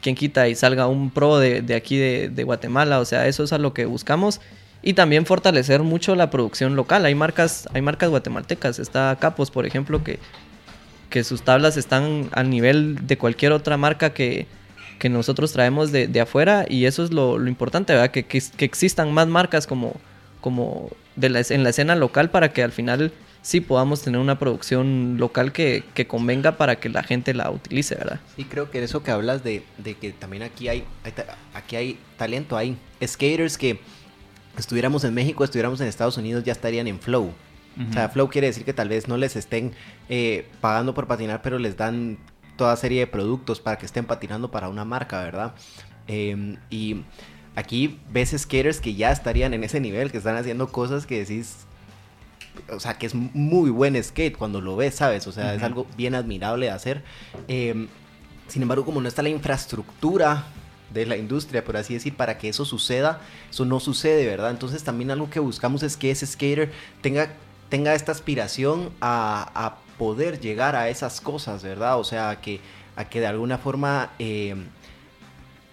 [0.00, 3.58] quien quita y salga un pro de, aquí de, Guatemala, o sea, eso es a
[3.58, 4.40] lo que buscamos.
[4.82, 7.04] Y también fortalecer mucho la producción local.
[7.04, 8.78] Hay marcas, hay marcas guatemaltecas.
[8.78, 10.18] Está Capos, por ejemplo, que,
[11.10, 14.46] que sus tablas están al nivel de cualquier otra marca que,
[15.00, 18.10] que nosotros traemos de, de afuera y eso es lo, lo importante, ¿verdad?
[18.10, 19.94] Que, que, existan más marcas como,
[20.40, 23.12] como de la, en la escena local para que al final
[23.42, 27.94] sí podamos tener una producción local que, que, convenga para que la gente la utilice,
[27.94, 28.20] ¿verdad?
[28.36, 30.84] Sí, creo que eso que hablas de, de que también aquí hay,
[31.54, 33.80] aquí hay talento, hay skaters que
[34.56, 37.32] estuviéramos en México, estuviéramos en Estados Unidos, ya estarían en flow.
[37.88, 39.72] O sea, flow quiere decir que tal vez no les estén
[40.08, 42.18] eh, pagando por patinar, pero les dan
[42.56, 45.54] toda serie de productos para que estén patinando para una marca, ¿verdad?
[46.06, 47.04] Em, y
[47.54, 51.58] aquí ves skaters que ya estarían en ese nivel, que están haciendo cosas que decís,
[52.70, 55.26] o sea, que es muy buen skate cuando lo ves, ¿sabes?
[55.26, 57.02] O sea, es algo bien admirable de hacer.
[57.48, 57.88] Em,
[58.48, 60.44] sin embargo, como no está la infraestructura
[60.92, 64.50] de la industria, por así decir, para que eso suceda, eso no sucede, ¿verdad?
[64.50, 67.32] Entonces también algo que buscamos es que ese skater tenga,
[67.68, 71.98] tenga esta aspiración a, poder llegar a esas cosas, ¿verdad?
[71.98, 72.60] O sea, a que,
[72.96, 74.56] a que de alguna forma eh,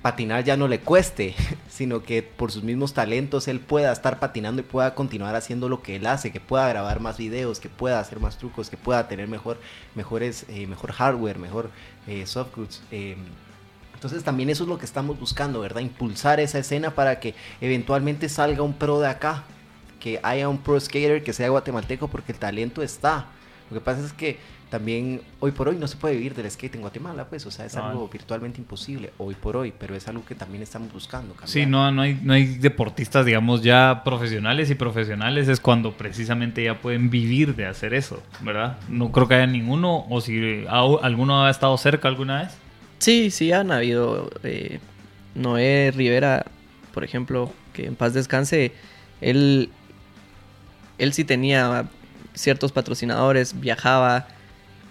[0.02, 1.34] patinar ya no le cueste,
[1.70, 5.82] sino que por sus mismos talentos él pueda estar patinando y pueda continuar haciendo lo
[5.82, 9.08] que él hace, que pueda grabar más videos, que pueda hacer más trucos, que pueda
[9.08, 9.60] tener mejor,
[9.96, 11.70] mejores, eh, mejor hardware, mejor
[12.06, 12.82] eh, soft goods.
[13.98, 15.82] Entonces también eso es lo que estamos buscando, ¿verdad?
[15.82, 19.44] Impulsar esa escena para que eventualmente salga un pro de acá,
[20.00, 23.26] que haya un pro skater que sea guatemalteco porque el talento está.
[23.72, 24.38] Lo que pasa es que
[24.70, 27.66] también hoy por hoy no se puede vivir del skate en Guatemala, pues, o sea,
[27.66, 31.34] es algo virtualmente imposible hoy por hoy, pero es algo que también estamos buscando.
[31.46, 36.64] Sí, no, no hay, no hay deportistas, digamos, ya profesionales y profesionales es cuando precisamente
[36.64, 38.78] ya pueden vivir de hacer eso, ¿verdad?
[38.90, 42.56] No creo que haya ninguno, o si alguno ha estado cerca alguna vez.
[43.00, 44.30] Sí, sí han habido.
[44.44, 44.80] Eh,
[45.36, 46.46] Noé Rivera,
[46.94, 48.72] por ejemplo, que en paz descanse,
[49.22, 49.70] él,
[50.98, 51.88] él sí tenía
[52.34, 54.28] ciertos patrocinadores, viajaba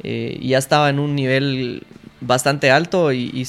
[0.02, 1.84] eh, y ya estaba en un nivel
[2.20, 3.46] bastante alto y,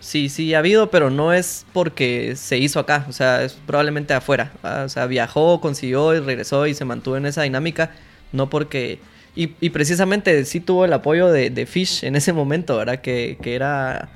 [0.00, 4.14] sí, sí ha habido, pero no es porque se hizo acá, o sea, es probablemente
[4.14, 7.90] afuera, o sea, viajó, consiguió y regresó y se mantuvo en esa dinámica,
[8.32, 9.00] no porque...
[9.34, 13.00] Y, precisamente sí tuvo el apoyo de, Fish en ese momento, ¿verdad?
[13.00, 14.10] Que, que, era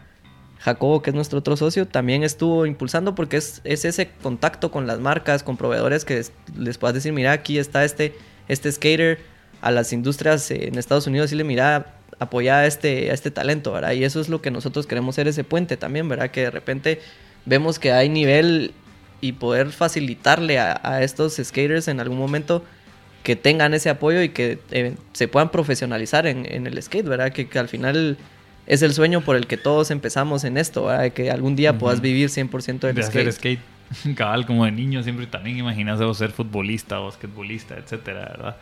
[0.58, 4.86] Jacobo, que es nuestro otro socio, también estuvo impulsando porque es, es ese contacto con
[4.86, 6.22] las marcas, con proveedores que
[6.54, 8.14] les puedas decir, mira, aquí está este
[8.48, 9.18] este skater
[9.60, 13.72] a las industrias en Estados Unidos y le mira apoyar a este, a este talento,
[13.72, 13.92] ¿verdad?
[13.92, 16.30] Y eso es lo que nosotros queremos ser ese puente también, ¿verdad?
[16.30, 17.00] Que de repente
[17.44, 18.72] vemos que hay nivel
[19.20, 22.62] y poder facilitarle a, estos skaters en algún momento
[23.26, 27.32] que tengan ese apoyo y que eh, se puedan profesionalizar en, el skate, ¿verdad?
[27.32, 28.18] Que, al final
[28.68, 31.12] es el sueño por el que todos empezamos en esto, ¿verdad?
[31.12, 33.26] Que algún día puedas vivir 100% del de skate.
[33.26, 33.60] Hacer skate.
[34.14, 38.56] Cabal, como de niño siempre también imaginas ser futbolista basquetbolista, etcétera, ¿verdad?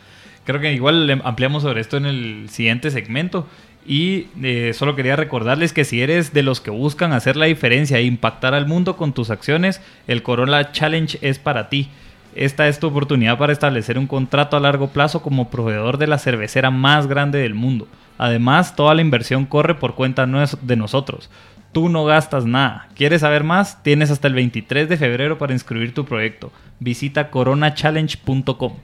[0.47, 3.47] Creo que igual ampliamos sobre esto en el siguiente segmento.
[3.87, 7.99] Y eh, solo quería recordarles que si eres de los que buscan hacer la diferencia
[7.99, 11.91] e impactar al mundo con tus acciones, el Corolla Challenge es para ti.
[12.35, 16.19] Esta es tu oportunidad para establecer un contrato a largo plazo como proveedor de la
[16.19, 17.87] cervecera más grande del mundo.
[18.19, 21.31] Además, toda la inversión corre por cuenta de nosotros.
[21.73, 22.89] Tú no gastas nada.
[22.95, 23.83] ¿Quieres saber más?
[23.83, 26.53] Tienes hasta el 23 de febrero para inscribir tu proyecto.
[26.79, 28.75] Visita coronachallenge.com.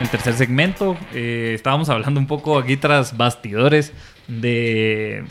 [0.00, 3.92] el tercer segmento eh, estábamos hablando un poco aquí tras bastidores
[4.26, 5.24] de,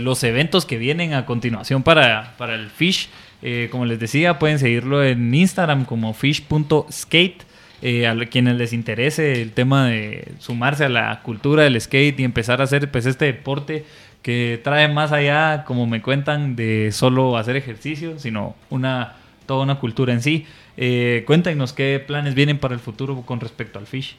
[0.00, 3.08] los eventos que vienen a continuación para, para el Fish.
[3.42, 7.44] Eh, como les decía, pueden seguirlo en Instagram como fish.skate.
[7.82, 12.24] Eh, a quienes les interese el tema de sumarse a la cultura del skate y
[12.24, 13.84] empezar a hacer pues este deporte
[14.22, 19.78] que trae más allá, como me cuentan, de solo hacer ejercicio, sino una toda una
[19.78, 20.46] cultura en sí.
[20.76, 24.16] Eh, cuéntanos qué planes vienen para el futuro con respecto al Fish.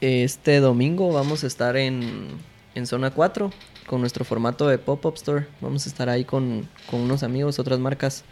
[0.00, 2.28] Este domingo vamos a estar en,
[2.74, 3.50] en zona 4
[3.86, 5.46] con nuestro formato de pop-up store.
[5.60, 8.24] Vamos a estar ahí con, unos amigos, otras marcas,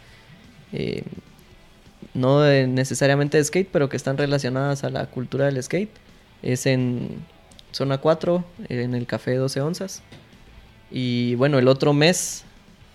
[0.73, 1.03] eh,
[2.13, 5.89] no necesariamente de skate, pero que están relacionadas a la cultura del skate.
[6.43, 7.23] Es en
[7.71, 10.03] zona 4, en el café 12 onzas.
[10.91, 12.43] Y bueno, el otro mes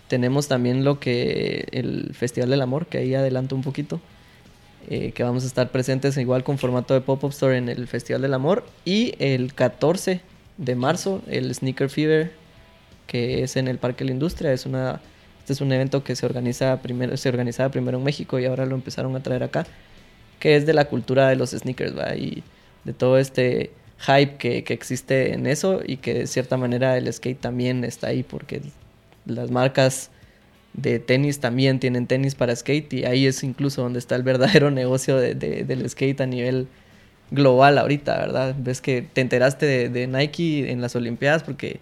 [0.07, 3.99] tenemos también lo que el Festival del Amor, que ahí adelanto un poquito.
[4.89, 8.21] Eh, que vamos a estar presentes igual con formato de pop-up store en el Festival
[8.21, 8.65] del Amor.
[8.85, 10.21] Y el 14
[10.57, 12.31] de marzo, el Sneaker Fever,
[13.07, 14.51] que es en el Parque de la Industria.
[14.53, 15.01] Es una,
[15.39, 18.65] este es un evento que se, organiza primero, se organizaba primero en México y ahora
[18.65, 19.65] lo empezaron a traer acá.
[20.39, 22.15] Que es de la cultura de los sneakers, ¿va?
[22.15, 22.43] Y
[22.83, 27.11] de todo este hype que, que existe en eso y que de cierta manera el
[27.11, 28.61] skate también está ahí porque
[29.25, 30.09] las marcas
[30.73, 34.71] de tenis también tienen tenis para skate y ahí es incluso donde está el verdadero
[34.71, 36.67] negocio de, del skate a nivel
[37.29, 38.55] global ahorita, ¿verdad?
[38.57, 41.79] Ves que te enteraste de, Nike en las Olimpiadas porque,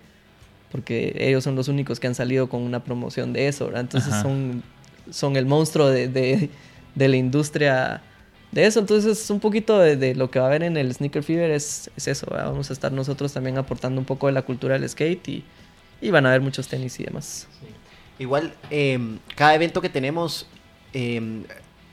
[0.71, 3.82] porque ellos son los únicos que han salido con una promoción de eso, ¿verdad?
[3.82, 4.63] Entonces son,
[5.10, 8.02] son el monstruo de, de, la industria
[8.52, 8.80] de eso.
[8.80, 11.89] Entonces es un poquito de, lo que va a haber en el Sneaker Fever es,
[11.95, 15.28] es eso, Vamos a estar nosotros también aportando un poco de la cultura del skate
[15.30, 15.43] y,
[15.99, 17.47] y van a haber muchos tenis y demás.
[18.19, 20.45] Igual, em, cada evento que tenemos,
[20.93, 21.45] em,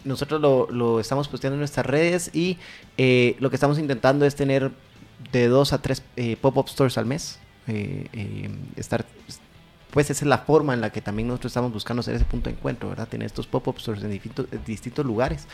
[0.05, 2.59] nosotros lo, estamos posteando en nuestras redes y
[2.99, 4.73] eh, lo que estamos intentando es tener
[5.33, 7.39] de dos a tres eh, pop-up stores al mes.
[7.69, 9.05] Eh, em, estar,
[9.91, 12.51] pues esa es la forma en la que también nosotros estamos buscando ser ese punto
[12.51, 13.09] de encuentro, ¿verdad?
[13.09, 14.21] Tener estos pop-up stores en
[14.67, 15.47] distintos lugares.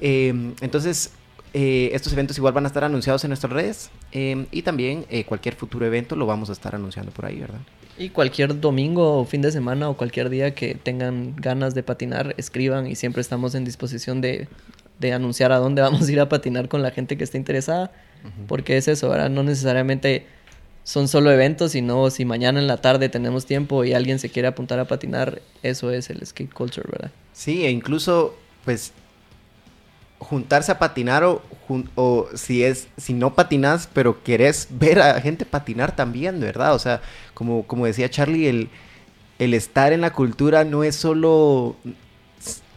[0.00, 1.12] entonces,
[1.52, 6.16] estos eventos igual van a estar anunciados en nuestras redes y también cualquier futuro evento
[6.16, 7.60] lo vamos a estar anunciando por ahí, ¿verdad?
[7.98, 12.34] Y cualquier domingo o fin de semana o cualquier día que tengan ganas de patinar,
[12.38, 14.46] escriban y siempre estamos en disposición de,
[15.12, 17.90] anunciar a dónde vamos a ir a patinar con la gente que esté interesada.
[18.46, 19.30] Porque es eso, ¿verdad?
[19.30, 20.26] No necesariamente
[20.82, 24.48] son solo eventos, sino si mañana en la tarde tenemos tiempo y alguien se quiere
[24.48, 27.10] apuntar a patinar, eso es el skate culture, ¿verdad?
[27.32, 28.92] Sí, e incluso, pues,
[30.18, 31.42] juntarse a patinar o,
[31.94, 36.78] o, si es si no patinas pero querés ver a gente patinar también verdad o
[36.78, 37.00] sea
[37.34, 38.70] como como decía Charlie el
[39.38, 41.76] el estar en la cultura no es solo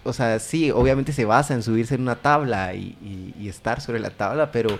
[0.04, 2.96] o sea sí obviamente se basa en subirse en una tabla y,
[3.48, 4.80] estar sobre la tabla pero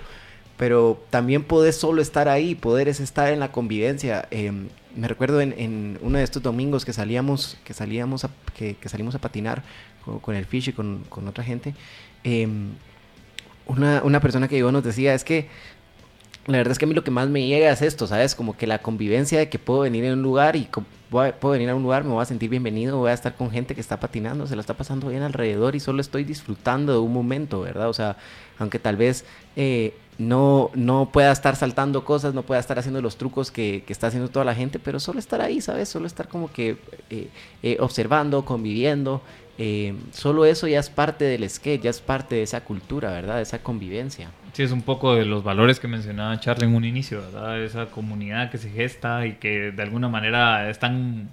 [0.56, 4.28] pero también podés solo estar ahí poder es estar en la convivencia.
[4.30, 9.14] Em, me recuerdo en, uno de estos domingos que salíamos que salíamos a, que, salimos
[9.14, 9.62] a patinar
[10.22, 11.74] con, el fish y con, con otra gente
[12.24, 12.70] Em,
[13.66, 15.48] una, una, persona que yo nos decía, es que
[16.46, 18.34] la verdad es que a mí lo que más me llega es esto, ¿sabes?
[18.34, 20.68] Como que la convivencia de que puedo venir a un lugar y
[21.08, 23.74] puedo venir a un lugar, me voy a sentir bienvenido, voy a estar con gente
[23.74, 27.12] que está patinando, se la está pasando bien alrededor y solo estoy disfrutando de un
[27.12, 27.88] momento, ¿verdad?
[27.88, 28.16] O sea,
[28.58, 33.16] aunque tal vez eh, no, no pueda estar saltando cosas, no pueda estar haciendo los
[33.16, 35.88] trucos que, que, está haciendo toda la gente, pero solo estar ahí, ¿sabes?
[35.88, 36.76] Solo estar como que
[37.10, 37.28] eh,
[37.62, 39.22] eh, observando, conviviendo
[39.58, 43.36] eh, solo eso ya es parte del skate, ya es parte de esa cultura, ¿verdad?
[43.36, 44.30] De esa convivencia.
[44.52, 47.62] Sí, es un poco de los valores que mencionaba Charlie en un inicio, ¿verdad?
[47.62, 51.30] Esa comunidad que se gesta y que de alguna manera están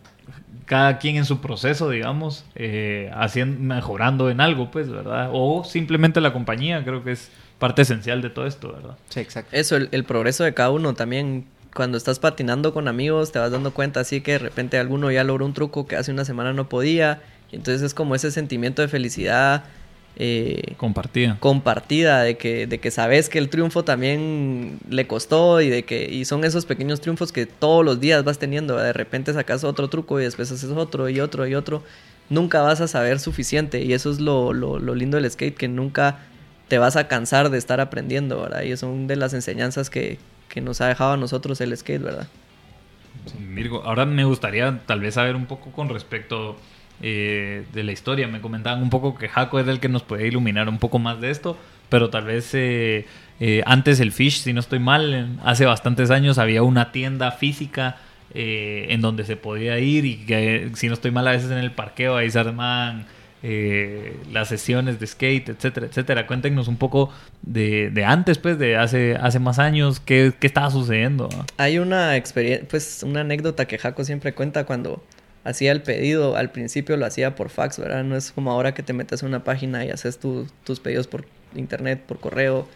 [0.65, 5.29] cada quien en su proceso, digamos, eh, haciendo, mejorando en algo, pues, ¿verdad?
[5.34, 8.97] O simplemente la compañía, creo que es parte esencial de todo esto, ¿verdad?
[9.10, 9.49] Sí, exacto.
[9.53, 13.51] Eso, el, el progreso de cada uno también cuando estás patinando con amigos te vas
[13.51, 16.51] dando cuenta así que de repente alguno ya logró un truco que hace una semana
[16.51, 19.63] no podía entonces es como ese sentimiento de felicidad.
[20.15, 21.38] Eh, compartida.
[21.39, 26.10] Compartida, de que, de que sabes que el triunfo también le costó y de que
[26.12, 28.75] y son esos pequeños triunfos que todos los días vas teniendo.
[28.77, 31.83] De repente sacas otro truco y después haces otro y otro y otro.
[32.29, 35.67] Nunca vas a saber suficiente y eso es lo, lo, lo lindo del skate, que
[35.67, 36.19] nunca
[36.67, 38.63] te vas a cansar de estar aprendiendo, ¿verdad?
[38.63, 40.19] Y es una de las enseñanzas que,
[40.50, 42.27] que nos ha dejado a nosotros el skate, ¿verdad?
[43.39, 43.83] Virgo.
[43.83, 46.58] Ahora me gustaría tal vez saber un poco con respecto
[47.02, 48.27] eh, de la historia.
[48.27, 51.21] Me comentaban un poco que Jaco era el que nos puede iluminar un poco más
[51.21, 53.06] de esto, pero tal vez eh,
[53.39, 57.97] eh, antes el Fish, si no estoy mal, hace bastantes años había una tienda física
[58.31, 61.71] en donde se podía ir y que, si no estoy mal, a veces en el
[61.71, 63.08] parqueo ahí se armaban
[63.41, 66.27] las sesiones de skate, etcétera, etcétera.
[66.27, 71.27] Cuéntenos un poco de, antes, pues, de hace, hace más años, qué, qué estaba sucediendo.
[71.58, 75.02] Hay una experiencia, pues, una anécdota que Jaco siempre cuenta cuando
[75.44, 78.04] hacía el pedido, al principio lo hacía por fax, ¿verdad?
[78.04, 81.25] No es como ahora que te metes en una página y haces tus pedidos por
[81.56, 82.67] internet, por correo,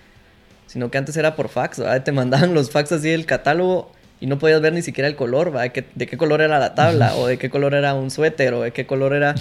[0.68, 2.03] sino que antes era por fax, ¿verdad?
[2.03, 5.51] Te mandaban los fax así del catálogo y no podías ver ni siquiera el color,
[5.51, 5.74] ¿verdad?
[5.95, 8.72] De qué color era la tabla, o de qué color era un suéter, o de
[8.72, 9.36] qué color era...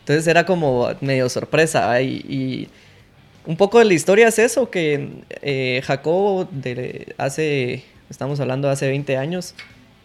[0.00, 2.68] Entonces era como medio sorpresa, y,
[3.44, 5.08] un poco de la historia es eso, que
[5.42, 9.54] eh, Jacobo de hace, estamos hablando de hace 20 años,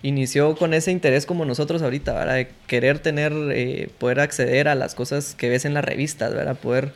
[0.03, 2.35] inició con ese interés como nosotros ahorita, ¿verdad?
[2.35, 6.57] De querer tener, eh, poder acceder a las cosas que ves en las revistas, ¿verdad?
[6.57, 6.91] Poder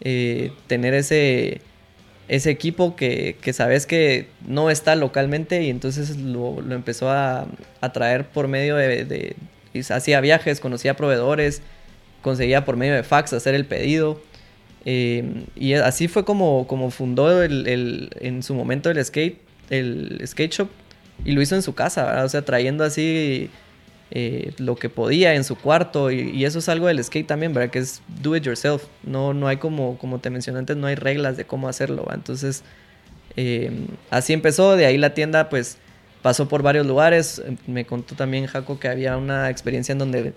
[0.00, 1.60] eh, tener ese,
[2.26, 7.46] ese equipo que, que, sabes que no está localmente y entonces lo, empezó a,
[7.82, 9.36] a, traer por medio de,
[9.90, 11.60] hacía viajes, conocía proveedores,
[12.22, 14.22] conseguía por medio de fax hacer el pedido.
[14.86, 19.38] Eh, y así fue como, como fundó el, en su momento el skate,
[19.68, 20.68] el skate shop
[21.24, 23.50] y lo hizo en su casa, o sea, trayendo así
[24.10, 26.10] eh, lo que podía en su cuarto.
[26.10, 27.70] Y, eso es algo del skate también, ¿verdad?
[27.70, 28.84] Que es do it yourself.
[29.02, 32.64] No, no hay como, como te mencioné antes, no hay reglas de cómo hacerlo, Entonces,
[33.36, 33.70] eh,
[34.10, 34.76] así empezó.
[34.76, 35.78] De ahí la tienda, pues,
[36.22, 37.42] pasó por varios lugares.
[37.66, 40.32] Me contó también Jaco que había una experiencia en donde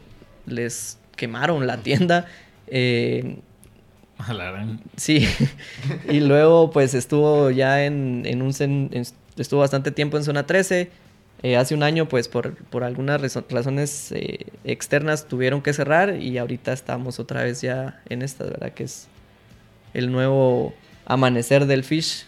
[0.46, 2.26] les quemaron la tienda.
[2.68, 3.40] Eh,
[4.98, 5.28] sí,
[6.10, 8.54] y luego pues estuvo ya en, en un
[9.42, 10.90] estuvo bastante tiempo en zona 13.
[11.44, 13.20] Eh, hace un año, pues por, por algunas
[13.50, 18.74] razones eh, externas tuvieron que cerrar y ahorita estamos otra vez ya en esta, ¿verdad?
[18.74, 19.08] Que es
[19.94, 20.74] el nuevo
[21.06, 22.26] amanecer del Fish.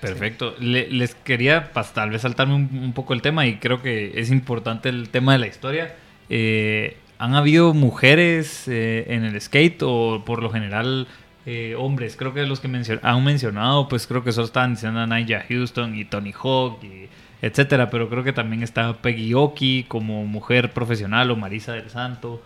[0.00, 0.54] Perfecto.
[0.60, 5.10] les quería tal vez saltarme un, poco el tema y creo que es importante el
[5.10, 5.94] tema de la historia.
[6.30, 11.06] Eh, ¿Han habido mujeres en el skate o por lo general
[11.52, 12.68] eh, hombres, creo que los que
[13.02, 17.08] han mencionado, pues creo que solo están diciendo Naya Houston y Tony Hawk, y
[17.42, 22.40] etcétera, pero creo que también está Peggy Oki como mujer profesional o Marisa del Santo.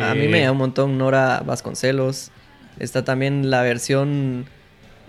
[0.00, 2.30] A mí me eh, llama un montón Nora Vasconcelos.
[2.78, 4.46] Está también la versión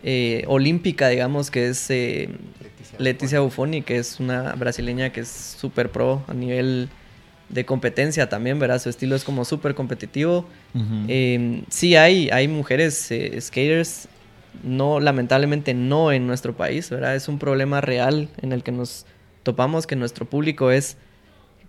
[0.03, 1.89] eh, olímpica, digamos, que es
[2.97, 6.89] Leticia, Buffoni, que es una brasileña que es súper pro a nivel
[7.49, 8.81] de competencia también, ¿verdad?
[8.81, 10.47] Su estilo es como súper competitivo.
[11.07, 14.07] Em, sí hay, hay mujeres eh, skaters,
[14.63, 17.15] no, lamentablemente no en nuestro país, ¿verdad?
[17.15, 19.05] Es un problema real en el que nos
[19.43, 20.97] topamos, que nuestro público es,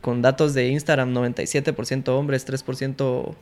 [0.01, 3.35] con datos de Instagram, 97% hombres, 3%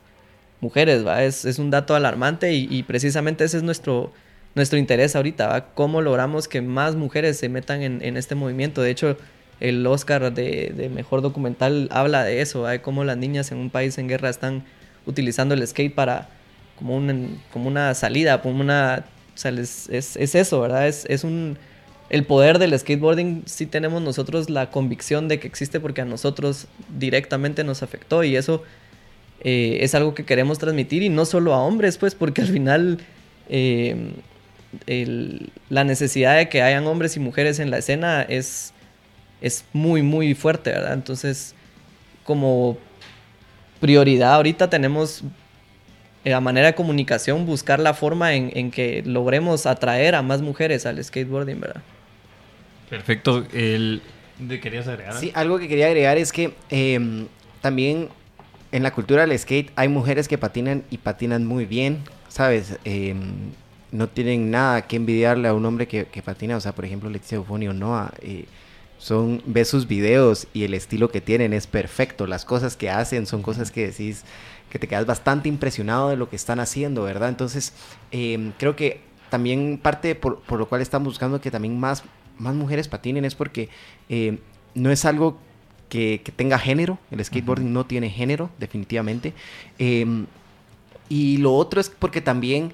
[0.61, 1.23] mujeres, ¿va?
[1.23, 4.11] Es, es, un dato alarmante y, precisamente ese es nuestro,
[4.55, 5.73] nuestro interés ahorita, ¿va?
[5.73, 8.81] Cómo logramos que más mujeres se metan en, en este movimiento.
[8.81, 9.17] De hecho,
[9.59, 13.97] el Oscar de, Mejor Documental habla de eso, de cómo las niñas en un país
[13.97, 14.63] en guerra están
[15.05, 16.29] utilizando el skate para
[16.77, 19.05] como, un, como una salida, como una...
[19.35, 20.87] Es, es, eso, ¿verdad?
[20.87, 21.57] Es, es un...
[22.09, 26.67] El poder del skateboarding sí tenemos nosotros la convicción de que existe porque a nosotros
[26.97, 28.63] directamente nos afectó y eso
[29.41, 32.99] eh, es algo que queremos transmitir y no solo a hombres, pues, porque al final
[33.49, 34.13] eh,
[35.69, 38.73] la necesidad de que hayan hombres y mujeres en la escena es
[39.41, 40.93] es muy, muy fuerte, ¿verdad?
[40.93, 41.55] Entonces,
[42.23, 42.77] como
[43.79, 45.23] prioridad ahorita tenemos
[46.25, 50.85] eh, a manera de comunicación buscar la forma en, que logremos atraer a más mujeres
[50.85, 51.81] al skateboarding, ¿verdad?
[52.89, 53.45] Perfecto.
[53.53, 54.01] El...
[54.61, 55.15] ¿Querías agregar?
[55.15, 57.27] Sí, algo que quería agregar es que em,
[57.61, 58.09] también
[58.71, 62.77] en la cultura del skate hay mujeres que patinan y patinan muy bien, ¿sabes?
[62.83, 63.51] Em,
[63.91, 67.39] no tienen nada que envidiarle a un hombre que, patina, o sea, por ejemplo, Leticia
[67.39, 68.13] Bufoni o Noah.
[68.21, 68.45] Eh,
[68.97, 72.27] son, ves sus videos y el estilo que tienen es perfecto.
[72.27, 74.23] Las cosas que hacen son cosas que decís
[74.69, 77.29] que te quedas bastante impresionado de lo que están haciendo, ¿verdad?
[77.29, 77.73] Entonces,
[78.11, 82.03] em, creo que también parte por, por, lo cual estamos buscando que también más,
[82.37, 83.69] más mujeres patinen es porque
[84.09, 84.39] em,
[84.73, 85.37] no es algo
[85.89, 86.99] que, que, tenga género.
[87.11, 89.33] El skateboarding no tiene género, definitivamente.
[89.79, 90.25] Em,
[91.07, 92.73] y lo otro es porque también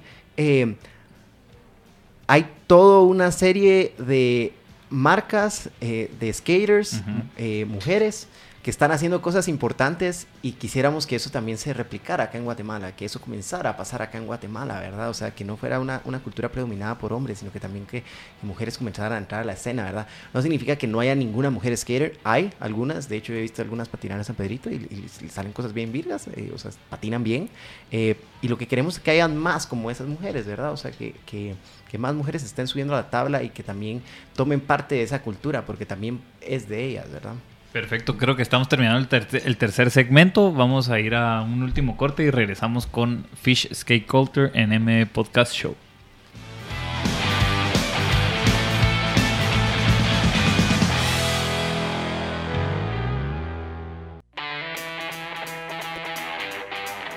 [2.26, 4.52] hay toda una serie de
[4.90, 7.02] marcas eh, de skaters,
[7.36, 8.28] eh, mujeres,
[8.64, 12.96] que están haciendo cosas importantes y quisiéramos que eso también se replicara acá en Guatemala,
[12.96, 15.10] que eso comenzara a pasar acá en Guatemala, ¿verdad?
[15.10, 18.02] O sea, que no fuera una, una cultura predominada por hombres, sino que también que,
[18.40, 20.06] mujeres comenzaran a entrar a la escena, ¿verdad?
[20.32, 23.86] No significa que no haya ninguna mujer skater, hay algunas, de hecho he visto algunas
[23.86, 27.50] patinar en San Pedrito y, salen cosas bien virgas, eh, o sea, patinan bien,
[27.90, 30.72] eh, y lo que queremos es que hayan más como esas mujeres, ¿verdad?
[30.72, 31.54] O sea, que, que,
[31.90, 34.02] que más mujeres estén subiendo a la tabla y que también
[34.34, 37.34] tomen parte de esa cultura, porque también es de ellas, ¿verdad?
[37.74, 40.52] Perfecto, creo que estamos terminando el, tercer segmento.
[40.52, 45.06] Vamos a ir a un último corte y regresamos con Fish Skate Culture en M
[45.06, 45.74] Podcast Show.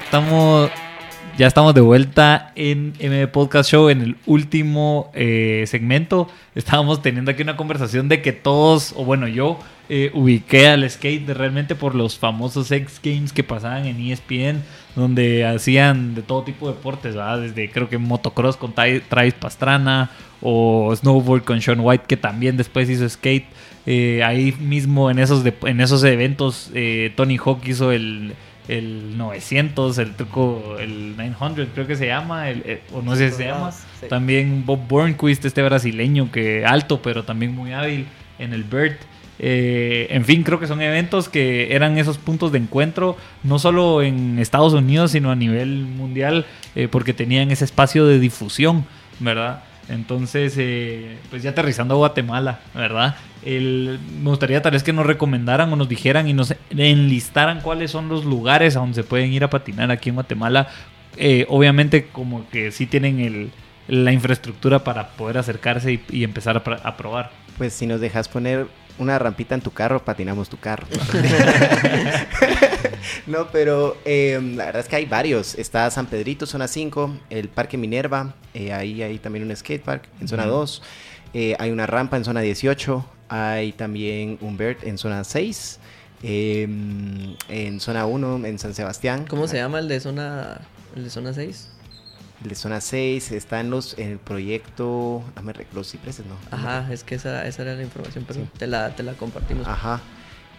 [0.05, 0.72] Estamos
[1.38, 6.27] ya estamos de vuelta en M Podcast Show en el último eh, segmento.
[6.55, 11.29] Estábamos teniendo aquí una conversación de que todos, o bueno, yo eh, ubiqué al skate
[11.29, 14.63] realmente por los famosos X Games que pasaban en ESPN,
[14.95, 17.41] donde hacían de todo tipo de deportes, ¿verdad?
[17.41, 20.09] Desde creo que motocross con Travis Pastrana
[20.41, 23.45] o snowboard con Sean White, que también después hizo skate.
[23.85, 26.71] Eh, ahí mismo en esos, en esos eventos,
[27.15, 28.33] Tony Hawk hizo el
[28.68, 33.32] el 900, el truco, el 900 creo que se llama, el, eh, o no sé
[33.32, 33.72] si se llama.
[34.09, 38.07] También Bob Burnquist, este brasileño que alto, pero también muy hábil
[38.39, 39.01] en el BERT.
[39.39, 44.01] Eh, en fin, creo que son eventos que eran esos puntos de encuentro, no solo
[44.01, 46.45] en Estados Unidos, sino a nivel mundial,
[46.76, 48.86] eh, porque tenían ese espacio de difusión,
[49.20, 49.63] ¿verdad?
[49.89, 53.15] Entonces, eh, pues ya aterrizando a Guatemala, ¿verdad?
[53.43, 57.91] El, me gustaría tal vez que nos recomendaran o nos dijeran y nos enlistaran cuáles
[57.91, 60.67] son los lugares a donde se pueden ir a patinar aquí en Guatemala.
[61.17, 63.51] Eh, obviamente como que sí tienen el,
[63.88, 67.31] la infraestructura para poder acercarse y, empezar a, a probar.
[67.57, 68.67] Pues si nos dejas poner
[68.99, 70.88] una rampita en tu carro, patinamos tu carro.
[73.27, 75.55] no, pero em, la verdad es que hay varios.
[75.55, 80.27] Está San Pedrito, zona 5, el Parque Minerva, eh, ahí hay también un skatepark en
[80.27, 80.81] zona 2.
[81.33, 85.80] Eh, hay una rampa en zona 18, hay también un BERT en zona 6.
[86.23, 89.25] Em, en zona 1, en San Sebastián.
[89.30, 90.61] ¿Cómo se llama el de zona,
[90.95, 91.69] el de zona 6?
[92.39, 96.36] de zona 6, está en, los, en el proyecto, dame los cipreses, ¿no?
[96.51, 99.67] Ajá, es que esa, esa era la información, pero te, la, te la compartimos.
[99.67, 100.01] Ajá.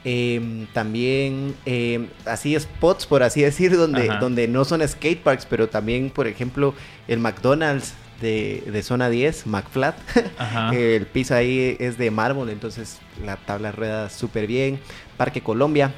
[0.04, 6.10] Em, también eh, así spots, por así decir, donde, donde no son skateparks, pero también,
[6.10, 6.74] por ejemplo,
[7.08, 9.96] el McDonald's de, de zona 10, McFlat.
[10.72, 14.80] el piso ahí es de mármol, entonces la tabla rueda súper bien.
[15.16, 15.92] Parque Colombia,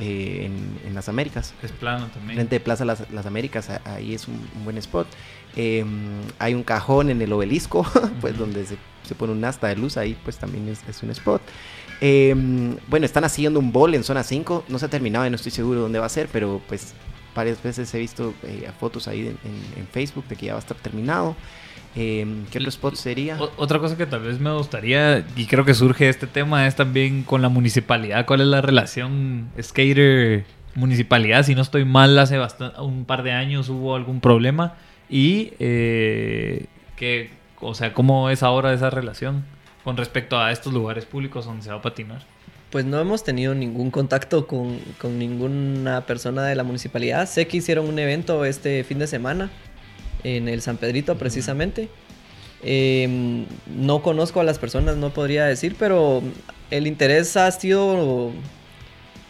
[0.00, 0.50] eh,
[0.84, 1.54] en, las Américas.
[1.62, 2.36] Es plano también.
[2.36, 5.06] Frente de Plaza Las, Américas, ahí es un, buen spot.
[5.56, 7.86] Em, hay un cajón en el obelisco,
[8.20, 11.42] pues donde se, pone un asta de luz, ahí pues también es, un spot.
[12.00, 15.36] Em, bueno, están haciendo un bowl en zona 5, no se ha terminado y no
[15.36, 16.94] estoy seguro dónde va a ser, pero pues
[17.34, 20.76] varias veces he visto eh, fotos ahí en, Facebook de que ya va a estar
[20.76, 21.36] terminado.
[21.96, 23.38] Em, ¿Qué otro spot sería?
[23.56, 27.22] otra cosa que tal vez me gustaría, y creo que surge este tema, es también
[27.22, 28.26] con la municipalidad.
[28.26, 31.44] ¿Cuál es la relación skater-municipalidad?
[31.44, 32.40] Si no estoy mal, hace
[32.78, 34.74] un par de años hubo algún problema.
[35.08, 36.66] Y, eh,
[36.96, 37.30] que,
[37.60, 39.44] o sea, ¿cómo es ahora esa relación
[39.84, 42.22] con respecto a estos lugares públicos donde se va a patinar?
[42.74, 47.28] Pues no hemos tenido ningún contacto con, con ninguna persona de la municipalidad.
[47.28, 49.48] Sé que hicieron un evento este fin de semana
[50.24, 51.88] en el San Pedrito precisamente.
[52.64, 56.20] Em, no conozco a las personas, no podría decir, pero
[56.72, 58.32] el interés ha sido,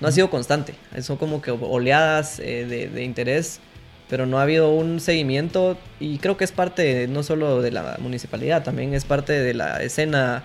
[0.01, 0.75] no ha sido constante.
[1.03, 2.65] Son como que oleadas eh,
[2.95, 3.61] de, interés,
[4.09, 7.99] pero no ha habido un seguimiento y creo que es parte no solo de la
[8.01, 10.43] municipalidad, también es parte de la escena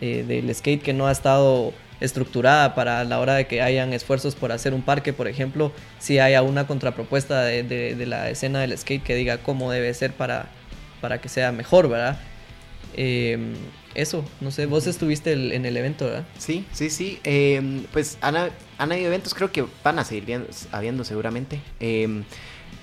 [0.00, 1.72] eh, del skate que no ha estado
[2.02, 6.18] estructurada para la hora de que hayan esfuerzos por hacer un parque, por ejemplo, si
[6.18, 10.46] haya una contrapropuesta de, la escena del skate que diga cómo debe ser para,
[11.00, 12.18] para que sea mejor, ¿verdad?
[12.94, 13.54] Em,
[13.94, 16.24] eso, no sé, vos estuviste en el evento, ¿verdad?
[16.38, 17.20] Sí, sí, sí.
[17.22, 18.36] Em, pues han,
[18.78, 21.60] habido eventos, creo que van a seguir habiendo seguramente.
[21.78, 22.24] Em,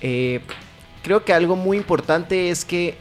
[0.00, 0.40] eh,
[1.02, 2.96] creo que algo muy importante es que,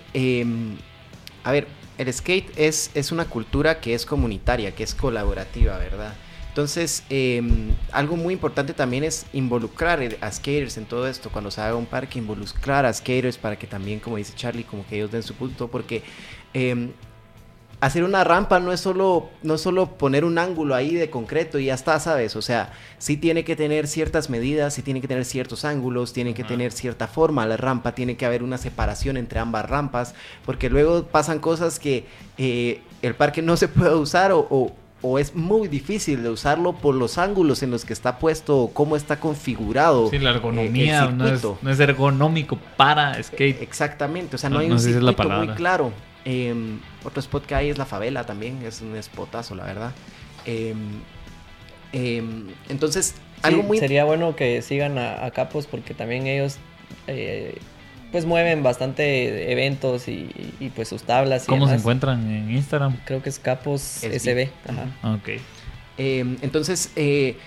[1.44, 6.14] a ver, el skate es, es una cultura que es comunitaria, que es colaborativa, ¿verdad?
[6.48, 11.30] Entonces, em, algo muy importante también es involucrar a skaters en todo esto.
[11.30, 14.88] Cuando se haga un parque, involucrar a skaters para que también, como dice Charlie, como
[14.88, 16.02] que ellos den su punto, porque
[16.54, 16.90] eh,
[17.82, 21.66] hacer una rampa no es solo no solo poner un ángulo ahí de concreto y
[21.66, 22.36] ya está, ¿sabes?
[22.36, 26.34] O sea, sí tiene que tener ciertas medidas, sí tiene que tener ciertos ángulos, tiene
[26.34, 30.14] que tener cierta forma la rampa, tiene que haber una separación entre ambas rampas,
[30.46, 32.06] porque luego pasan cosas que
[32.38, 36.94] eh, el parque no se puede usar o, o es muy difícil de usarlo por
[36.96, 40.10] los ángulos en los que está puesto o cómo está configurado.
[40.10, 43.62] Sí, la eh, ergonomía el no, es, no es ergonómico para skate.
[43.62, 45.94] Exactamente, o sea, no, No- hay no un es circuito muy claro.
[46.32, 46.54] Eh,
[47.04, 49.92] otro spot que hay es La Favela también, es un spotazo, la verdad.
[50.46, 50.76] Eh,
[51.92, 52.24] eh,
[52.70, 53.80] entonces, algo muy...
[53.80, 56.58] Sería bueno que sigan a, a Capos porque también ellos
[57.08, 57.58] eh,
[58.12, 61.44] pues mueven bastante eventos y, y, pues sus tablas.
[61.44, 62.98] Y ¿Cómo se encuentran en Instagram?
[63.06, 64.20] Creo que es Capos SB.
[64.20, 64.50] SB.
[64.68, 65.16] Ajá.
[65.16, 65.30] Ok.
[65.98, 67.38] Eh, entonces, eh,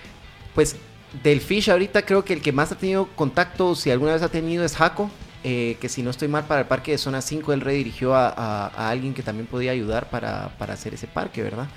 [0.55, 0.77] pues
[1.21, 4.29] del Fish ahorita creo que el que más ha tenido contacto, si alguna vez ha
[4.29, 5.09] tenido, es Jaco.
[5.43, 8.67] Eh, que si no estoy mal para el parque de zona 5, él redirigió a,
[8.89, 11.67] alguien que también podía ayudar para, hacer ese parque, ¿verdad?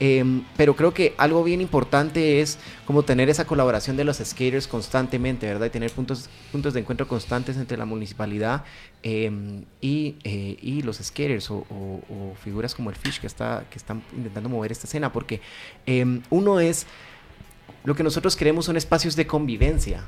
[0.00, 4.66] Em, pero creo que algo bien importante es como tener esa colaboración de los skaters
[4.66, 5.66] constantemente, ¿verdad?
[5.66, 8.64] Y tener puntos, puntos de encuentro constantes entre la municipalidad
[9.02, 13.64] em, y, eh, y los skaters o, o- o figuras como el Fish que, está,
[13.70, 15.40] que están intentando mover esta escena, porque
[15.86, 16.86] em, uno es,
[17.84, 20.04] lo que nosotros queremos son espacios de convivencia,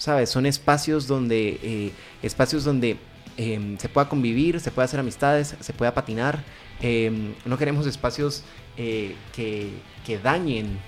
[0.00, 0.30] ¿sabes?
[0.30, 1.92] Son espacios donde, eh,
[2.22, 2.96] espacios donde
[3.36, 6.42] em, se pueda convivir, se pueda hacer amistades, se pueda patinar.
[6.82, 8.42] em, no queremos espacios
[8.78, 9.68] eh, que,
[10.06, 10.78] que dañen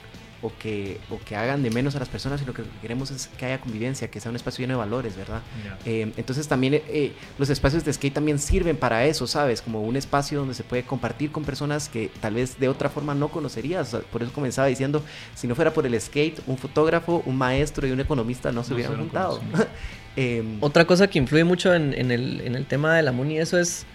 [0.43, 3.11] o que, o que hagan de menos a las personas, sino que lo que queremos
[3.11, 5.40] es que haya convivencia, que sea un espacio lleno de valores, ¿verdad?
[5.86, 9.62] Eh, entonces también eh, los espacios de skate también sirven para eso, ¿sabes?
[9.62, 13.14] Como un espacio donde se puede compartir con personas que tal vez de otra forma
[13.14, 13.97] no conocerías.
[14.11, 15.03] Por eso comenzaba diciendo,
[15.34, 18.70] si no fuera por el skate, un fotógrafo, un maestro y un economista no se
[18.70, 19.40] No hubieran juntado.
[20.14, 23.38] Em, Otra cosa que influye mucho en, en el, en el tema de la MUNI,
[23.38, 23.86] eso es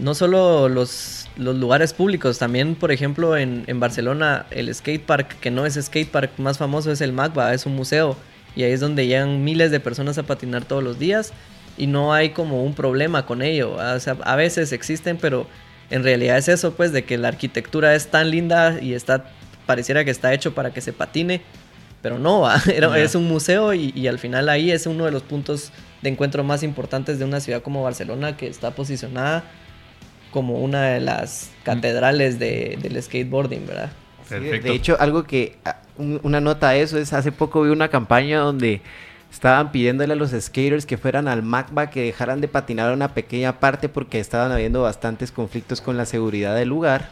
[0.00, 5.38] no solo los, los lugares públicos, también, por ejemplo, en, en Barcelona, el skate park,
[5.40, 8.16] que no es skate park más famoso, es el MACBA, es un museo.
[8.54, 11.32] Y ahí es donde llegan miles de personas a patinar todos los días
[11.78, 13.76] y no hay como un problema con ello.
[13.76, 13.96] ¿verdad?
[13.96, 15.46] O sea, a veces existen, pero
[15.90, 19.24] en realidad es eso, pues, de que la arquitectura es tan linda y está,
[19.64, 21.40] pareciera que está hecho para que se patine,
[22.02, 22.98] pero no, Ya.
[22.98, 25.72] es un museo y, y al final ahí es uno de los puntos
[26.02, 29.44] de encuentro más importantes de una ciudad como Barcelona que está posicionada
[30.32, 33.92] como una de las catedrales de- del skateboarding, ¿verdad?
[34.28, 34.68] Sí, de- Perfecto.
[34.68, 37.88] de hecho, algo que, ah, un- una nota a eso es, hace poco vi una
[37.88, 38.80] campaña donde
[39.30, 43.60] estaban pidiéndole a los skaters que fueran al MACBA que dejaran de patinar una pequeña
[43.60, 47.08] parte porque estaban habiendo bastantes conflictos con la seguridad del lugar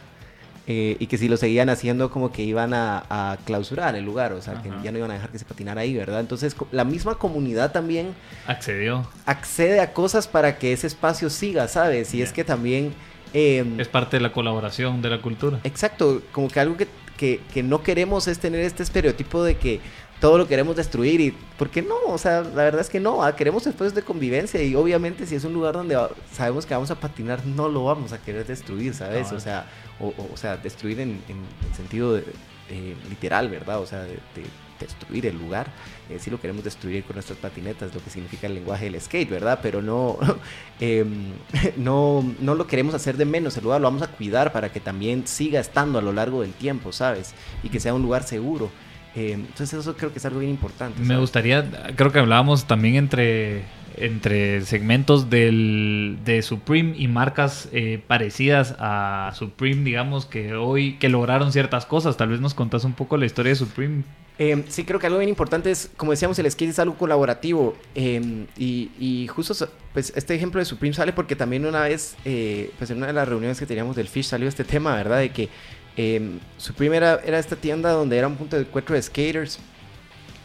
[0.67, 4.33] eh, y que si lo seguían haciendo como que iban a, a clausurar el lugar,
[4.33, 6.19] o sea, que ya no iban a dejar que se patinara ahí, ¿verdad?
[6.19, 8.13] Entonces, la misma comunidad también
[8.45, 9.07] Accedió.
[9.25, 12.13] accede a cosas para que ese espacio siga, ¿sabes?
[12.13, 12.93] Y es que también...
[13.33, 15.59] em, Es parte de la colaboración de la cultura.
[15.63, 19.79] Exacto, como que algo que, que, que no queremos es tener este estereotipo de que
[20.19, 21.95] todo lo queremos destruir y ¿por qué no?
[22.07, 25.33] O sea, la verdad es que no, ah, queremos espacios de convivencia y obviamente si
[25.35, 25.97] es un lugar donde
[26.31, 29.31] sabemos que vamos a patinar no lo vamos a querer destruir, ¿sabes?
[29.31, 29.65] O sea,
[29.99, 32.23] o sea, destruir en, en, en sentido de-
[32.69, 33.79] eh, literal, ¿verdad?
[33.79, 34.45] O sea, de, de
[34.81, 35.67] destruir el lugar,
[36.09, 39.29] eh, sí lo queremos destruir con nuestras patinetas, lo que significa el lenguaje del skate,
[39.29, 39.59] ¿verdad?
[39.61, 40.17] Pero no,
[40.79, 41.33] em,
[41.77, 44.79] no, no lo queremos hacer de menos, el lugar lo vamos a cuidar para que
[44.79, 47.33] también siga estando a lo largo del tiempo, ¿sabes?
[47.63, 48.69] Y que sea un lugar seguro.
[49.15, 51.01] Eh, entonces eso creo que es algo bien importante.
[51.01, 53.63] Me gustaría, creo que hablábamos también entre,
[53.97, 61.09] entre segmentos del, de Supreme y marcas eh, parecidas a Supreme, digamos, que hoy, que
[61.09, 62.15] lograron ciertas cosas.
[62.15, 64.03] Tal vez nos contás un poco la historia de Supreme.
[64.39, 67.75] Eh, sí, creo que algo bien importante es, como decíamos, el skate es algo colaborativo.
[67.93, 69.53] eh, y, y justo,
[69.93, 73.27] pues, este ejemplo de Supreme sale porque también una vez, pues, en una de las
[73.27, 75.19] reuniones que teníamos del Fish salió este tema, ¿verdad?
[75.19, 75.49] De que
[75.97, 79.59] eh, Supreme era, era esta tienda donde era un punto de encuentro de skaters.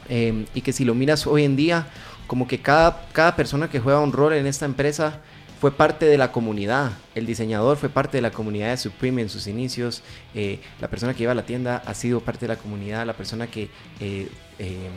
[0.08, 1.86] eh, y que si lo miras hoy en día,
[2.26, 5.20] como que cada, cada persona que juega un rol en esta empresa
[5.60, 6.92] fue parte de la comunidad.
[7.14, 10.02] El diseñador fue parte de la comunidad de Supreme en sus inicios.
[10.34, 13.06] eh, la persona que lleva la tienda ha sido parte de la comunidad.
[13.06, 13.70] La persona que
[14.00, 14.28] eh,
[14.58, 14.88] eh,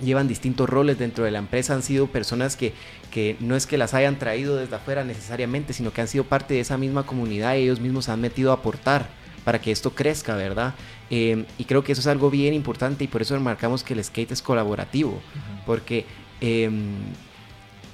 [0.00, 2.72] llevan distintos roles dentro de la empresa han sido personas que,
[3.10, 6.54] que no es que las hayan traído desde afuera necesariamente, sino que han sido parte
[6.54, 9.08] de esa misma comunidad y ellos mismos se han metido a aportar
[9.48, 10.74] para que esto crezca, ¿verdad?
[11.08, 14.04] Eh, y creo que eso es algo bien importante y por eso remarcamos que el
[14.04, 15.22] skate es colaborativo,
[15.64, 16.04] porque
[16.42, 16.68] eh,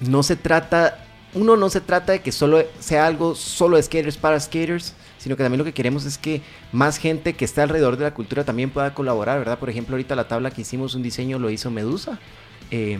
[0.01, 4.17] no se trata, uno no se trata de que solo sea algo solo de skaters
[4.17, 6.41] para skaters, sino que también lo que queremos es que
[6.73, 9.57] más gente que esté alrededor de la cultura también pueda colaborar, ¿verdad?
[9.57, 12.19] Por ejemplo, ahorita la tabla que hicimos, un diseño lo hizo Medusa.
[12.69, 12.99] Eh,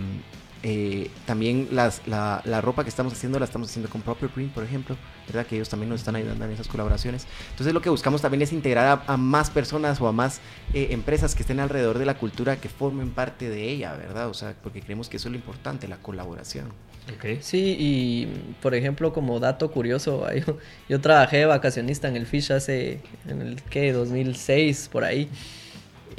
[0.64, 4.54] eh, también las, la, la ropa que estamos haciendo la estamos haciendo con Proper Print,
[4.54, 4.96] por ejemplo,
[5.28, 5.46] ¿verdad?
[5.46, 7.28] Que ellos también nos están ayudando en esas colaboraciones.
[7.52, 10.42] Entonces lo que buscamos también es integrar a, a más personas o a más
[10.74, 14.30] eh, empresas que estén alrededor de la cultura que formen parte de ella, ¿verdad?
[14.30, 16.72] O sea, porque creemos que eso es lo importante, la colaboración.
[17.14, 17.40] Ok.
[17.42, 18.28] Sí, y
[18.62, 20.58] por ejemplo, como dato curioso, yo,
[20.90, 25.30] yo trabajé de vacacionista en el Fish hace, en el que, 2006, por ahí.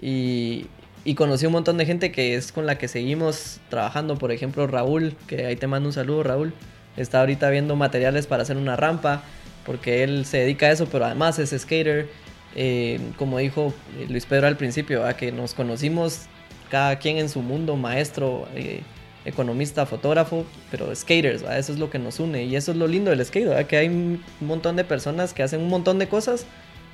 [0.01, 0.67] Y,
[1.07, 4.19] y conocí un montón de gente que es con la que seguimos trabajando.
[4.19, 6.53] Por ejemplo, Raúl, que ahí te mando un saludo, Raúl.
[6.97, 9.23] Está ahorita viendo materiales para hacer una rampa,
[9.65, 12.09] porque él se dedica a eso, pero además es skater.
[12.57, 13.73] Eh, como dijo
[14.09, 16.23] Luis Pedro al principio, a que nos conocimos
[16.71, 18.81] cada quien en su mundo, maestro, eh,
[19.25, 21.57] economista, fotógrafo, pero skaters, ¿va?
[21.57, 23.65] eso es lo que nos une y eso es lo lindo del skate, ¿va?
[23.65, 26.47] que hay un montón de personas que hacen un montón de cosas,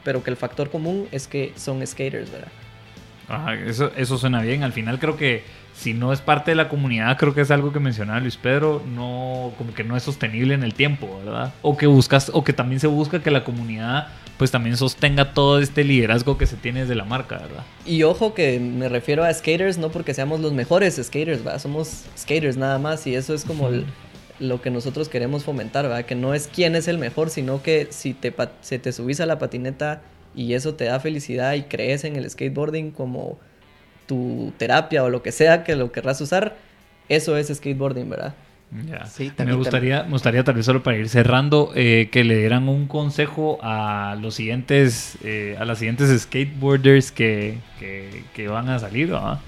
[0.04, 2.48] pero que el factor común es que son skaters, ¿verdad?
[3.32, 4.62] Ajá, eso, eso suena bien.
[4.62, 5.42] Al final creo que
[5.74, 8.82] si no es parte de la comunidad, creo que es algo que mencionaba Luis Pedro,
[8.94, 11.52] no, como que no es sostenible en el tiempo, ¿verdad?
[11.62, 14.08] O que buscas, o que también se busca que la comunidad
[14.38, 17.62] pues también sostenga todo este liderazgo que se tiene desde la marca, ¿verdad?
[17.86, 21.60] Y ojo que me refiero a skaters, no porque seamos los mejores skaters, ¿verdad?
[21.60, 23.86] Somos skaters nada más y eso es como el-
[24.40, 26.04] lo que nosotros queremos fomentar, ¿verdad?
[26.04, 29.26] Que no es quién es el mejor, sino que si te, se te subís a
[29.26, 30.02] la patineta
[30.34, 33.38] y eso te da felicidad y crees en el skateboarding como
[34.06, 36.56] tu terapia o lo que sea que lo querrás usar,
[37.08, 38.34] eso es skateboarding, ¿verdad?
[38.86, 39.04] Ya.
[39.04, 42.38] Sí, me, también- gustaría, me gustaría tal vez solo para ir cerrando eh, que le
[42.38, 48.70] dieran un consejo a los siguientes, eh, a las siguientes skateboarders que, que, que van
[48.70, 49.40] a salir, ¿verdad?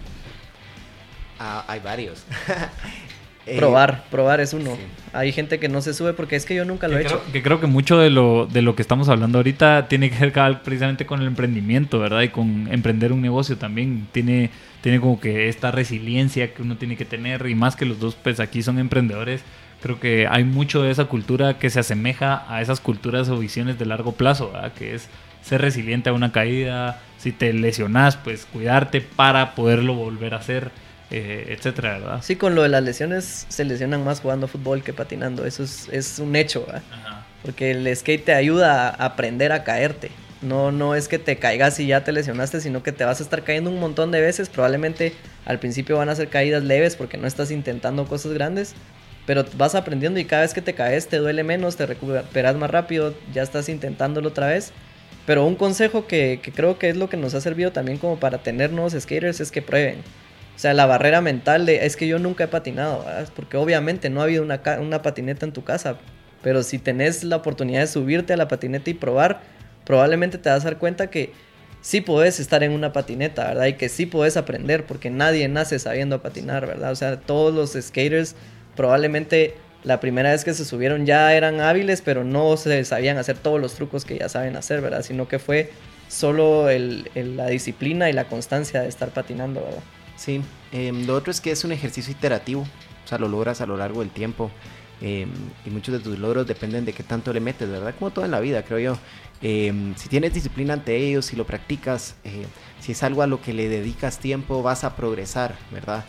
[1.39, 2.24] Ah, hay varios.
[3.47, 4.74] Eh, probar, probar es uno.
[4.74, 4.82] sí.
[5.12, 7.20] Hay gente que no se sube porque es que yo nunca lo he hecho.
[7.20, 10.26] creo, que creo que mucho de lo, de lo que estamos hablando ahorita tiene que
[10.26, 12.22] ver precisamente con el emprendimiento, ¿verdad?
[12.22, 14.09] Y con emprender un negocio también.
[14.12, 18.01] Tiene, tiene como que esta resiliencia que uno tiene que tener y más que los
[18.01, 19.42] dos, pues aquí son emprendedores.
[19.82, 23.78] Creo que hay mucho de esa cultura que se asemeja a esas culturas o visiones
[23.78, 24.72] de largo plazo, ¿verdad?
[24.72, 25.09] Que es
[25.42, 30.70] ser resiliente a una caída, si te lesionas, pues cuidarte para poderlo volver a hacer,
[31.16, 32.22] eh, etcétera, ¿verdad?
[32.22, 35.46] Sí, con lo de las lesiones se lesionan más jugando fútbol que patinando.
[35.46, 36.82] Eso es, es un hecho, ¿verdad?
[36.90, 37.26] Ajá.
[37.42, 40.10] Porque el skate te ayuda a aprender a caerte.
[40.42, 43.22] No, no es que te caigas y ya te lesionaste, sino que te vas a
[43.22, 44.48] estar cayendo un montón de veces.
[44.48, 45.12] Probablemente
[45.44, 48.74] al principio van a ser caídas leves porque no estás intentando cosas grandes.
[49.24, 52.70] Pero vas aprendiendo y cada vez que te caes te duele menos, te recuperas más
[52.70, 54.72] rápido, ya estás intentándolo otra vez.
[55.26, 58.18] Pero un consejo que, que creo que es lo que nos ha servido también como
[58.18, 60.02] para tener nuevos skaters es que prueben.
[60.55, 63.28] O sea, la barrera mental de es que yo nunca he patinado, ¿verdad?
[63.34, 65.96] porque obviamente no ha habido una, una patineta en tu casa,
[66.42, 69.40] pero si tenés la oportunidad de subirte a la patineta y probar,
[69.84, 71.32] probablemente te vas a dar cuenta que
[71.80, 73.66] sí puedes estar en una patineta, ¿verdad?
[73.66, 76.92] Y que sí puedes aprender, porque nadie nace sabiendo patinar, ¿verdad?
[76.92, 78.36] O sea, todos los skaters
[78.76, 83.36] probablemente la primera vez que se subieron ya eran hábiles, pero no se sabían hacer
[83.36, 85.02] todos los trucos que ya saben hacer, ¿verdad?
[85.02, 85.70] Sino que fue
[86.09, 89.82] solo el- el- la disciplina y la constancia de estar patinando, ¿verdad?
[90.16, 90.40] Sí,
[90.72, 93.76] em, lo otro es que es un ejercicio iterativo, o sea, lo logras a lo
[93.76, 94.50] largo del tiempo
[95.00, 95.28] em,
[95.66, 97.94] y muchos de tus logros dependen de qué tanto le metes, ¿verdad?
[97.98, 98.98] Como todo en la vida, creo yo.
[99.42, 102.46] Em, si tienes disciplina ante ellos, si lo practicas, eh,
[102.80, 106.04] si es algo a lo que le dedicas tiempo, vas a progresar, ¿verdad?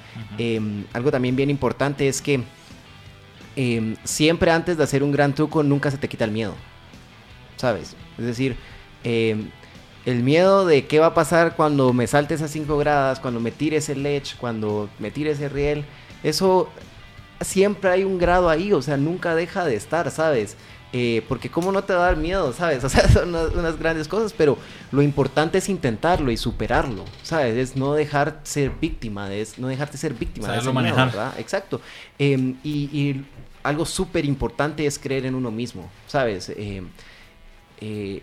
[0.94, 2.44] Algo también bien importante es que
[3.56, 6.56] em, siempre antes de hacer un gran truco nunca se te quita el miedo,
[7.58, 7.96] ¿sabes?
[8.18, 8.56] Es decir,
[10.06, 13.52] el miedo de qué va a pasar cuando me salte esas 5 gradas, cuando me
[13.52, 15.86] tire ese ledge, cuando me tire ese riel,
[16.24, 16.70] eso
[17.42, 20.56] siempre hay un grado ahí, o sea, nunca deja de estar, ¿sabes?
[20.94, 22.84] Eh, porque cómo no te va a dar miedo, ¿sabes?
[22.86, 24.58] O sea, son unas, unas grandes cosas, pero
[24.92, 27.58] lo importante es intentarlo y superarlo, ¿sabes?
[27.58, 30.48] Es no dejar ser víctima, es no dejarte ser víctima.
[30.48, 31.08] de Saberlo miedo, manejar.
[31.08, 31.40] ¿verdad?
[31.40, 31.82] Exacto.
[32.20, 33.26] Eh, y, y
[33.66, 36.50] algo súper importante es creer en uno mismo, ¿sabes?
[36.50, 36.84] Eh,
[37.82, 38.22] eh,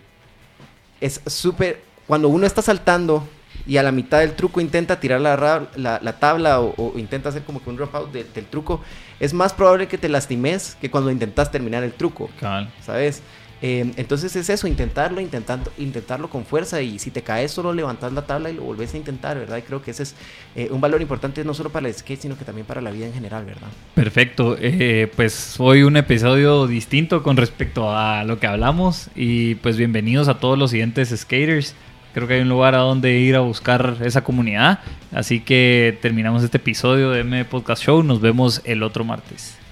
[1.05, 1.81] es súper...
[2.07, 3.27] Cuando uno está saltando
[3.65, 7.29] y a la mitad del truco intenta tirar la, la, la tabla o, o intenta
[7.29, 8.81] hacer como que un drop out de- del truco,
[9.21, 12.69] es más probable que te lastimes que cuando intentas terminar el truco, Cabal.
[12.85, 13.21] ¿sabes?
[13.65, 18.11] Eh, entonces es eso, intentarlo, intentando, intentarlo con fuerza y si te caes solo levantas
[18.11, 19.55] la tabla y lo volvés a intentar, ¿verdad?
[19.55, 20.15] Y creo que ese es
[20.53, 23.05] eh, un valor importante no solo para el skate, sino que también para la vida
[23.05, 23.69] en general, ¿verdad?
[23.95, 29.77] Perfecto, eh, pues hoy un episodio distinto con respecto a lo que hablamos y pues
[29.77, 31.73] bienvenidos a todos los siguientes skaters.
[32.13, 34.81] Creo que hay un lugar a donde ir a buscar esa comunidad,
[35.13, 39.62] así que terminamos este episodio de M Podcast Show, nos vemos el otro martes.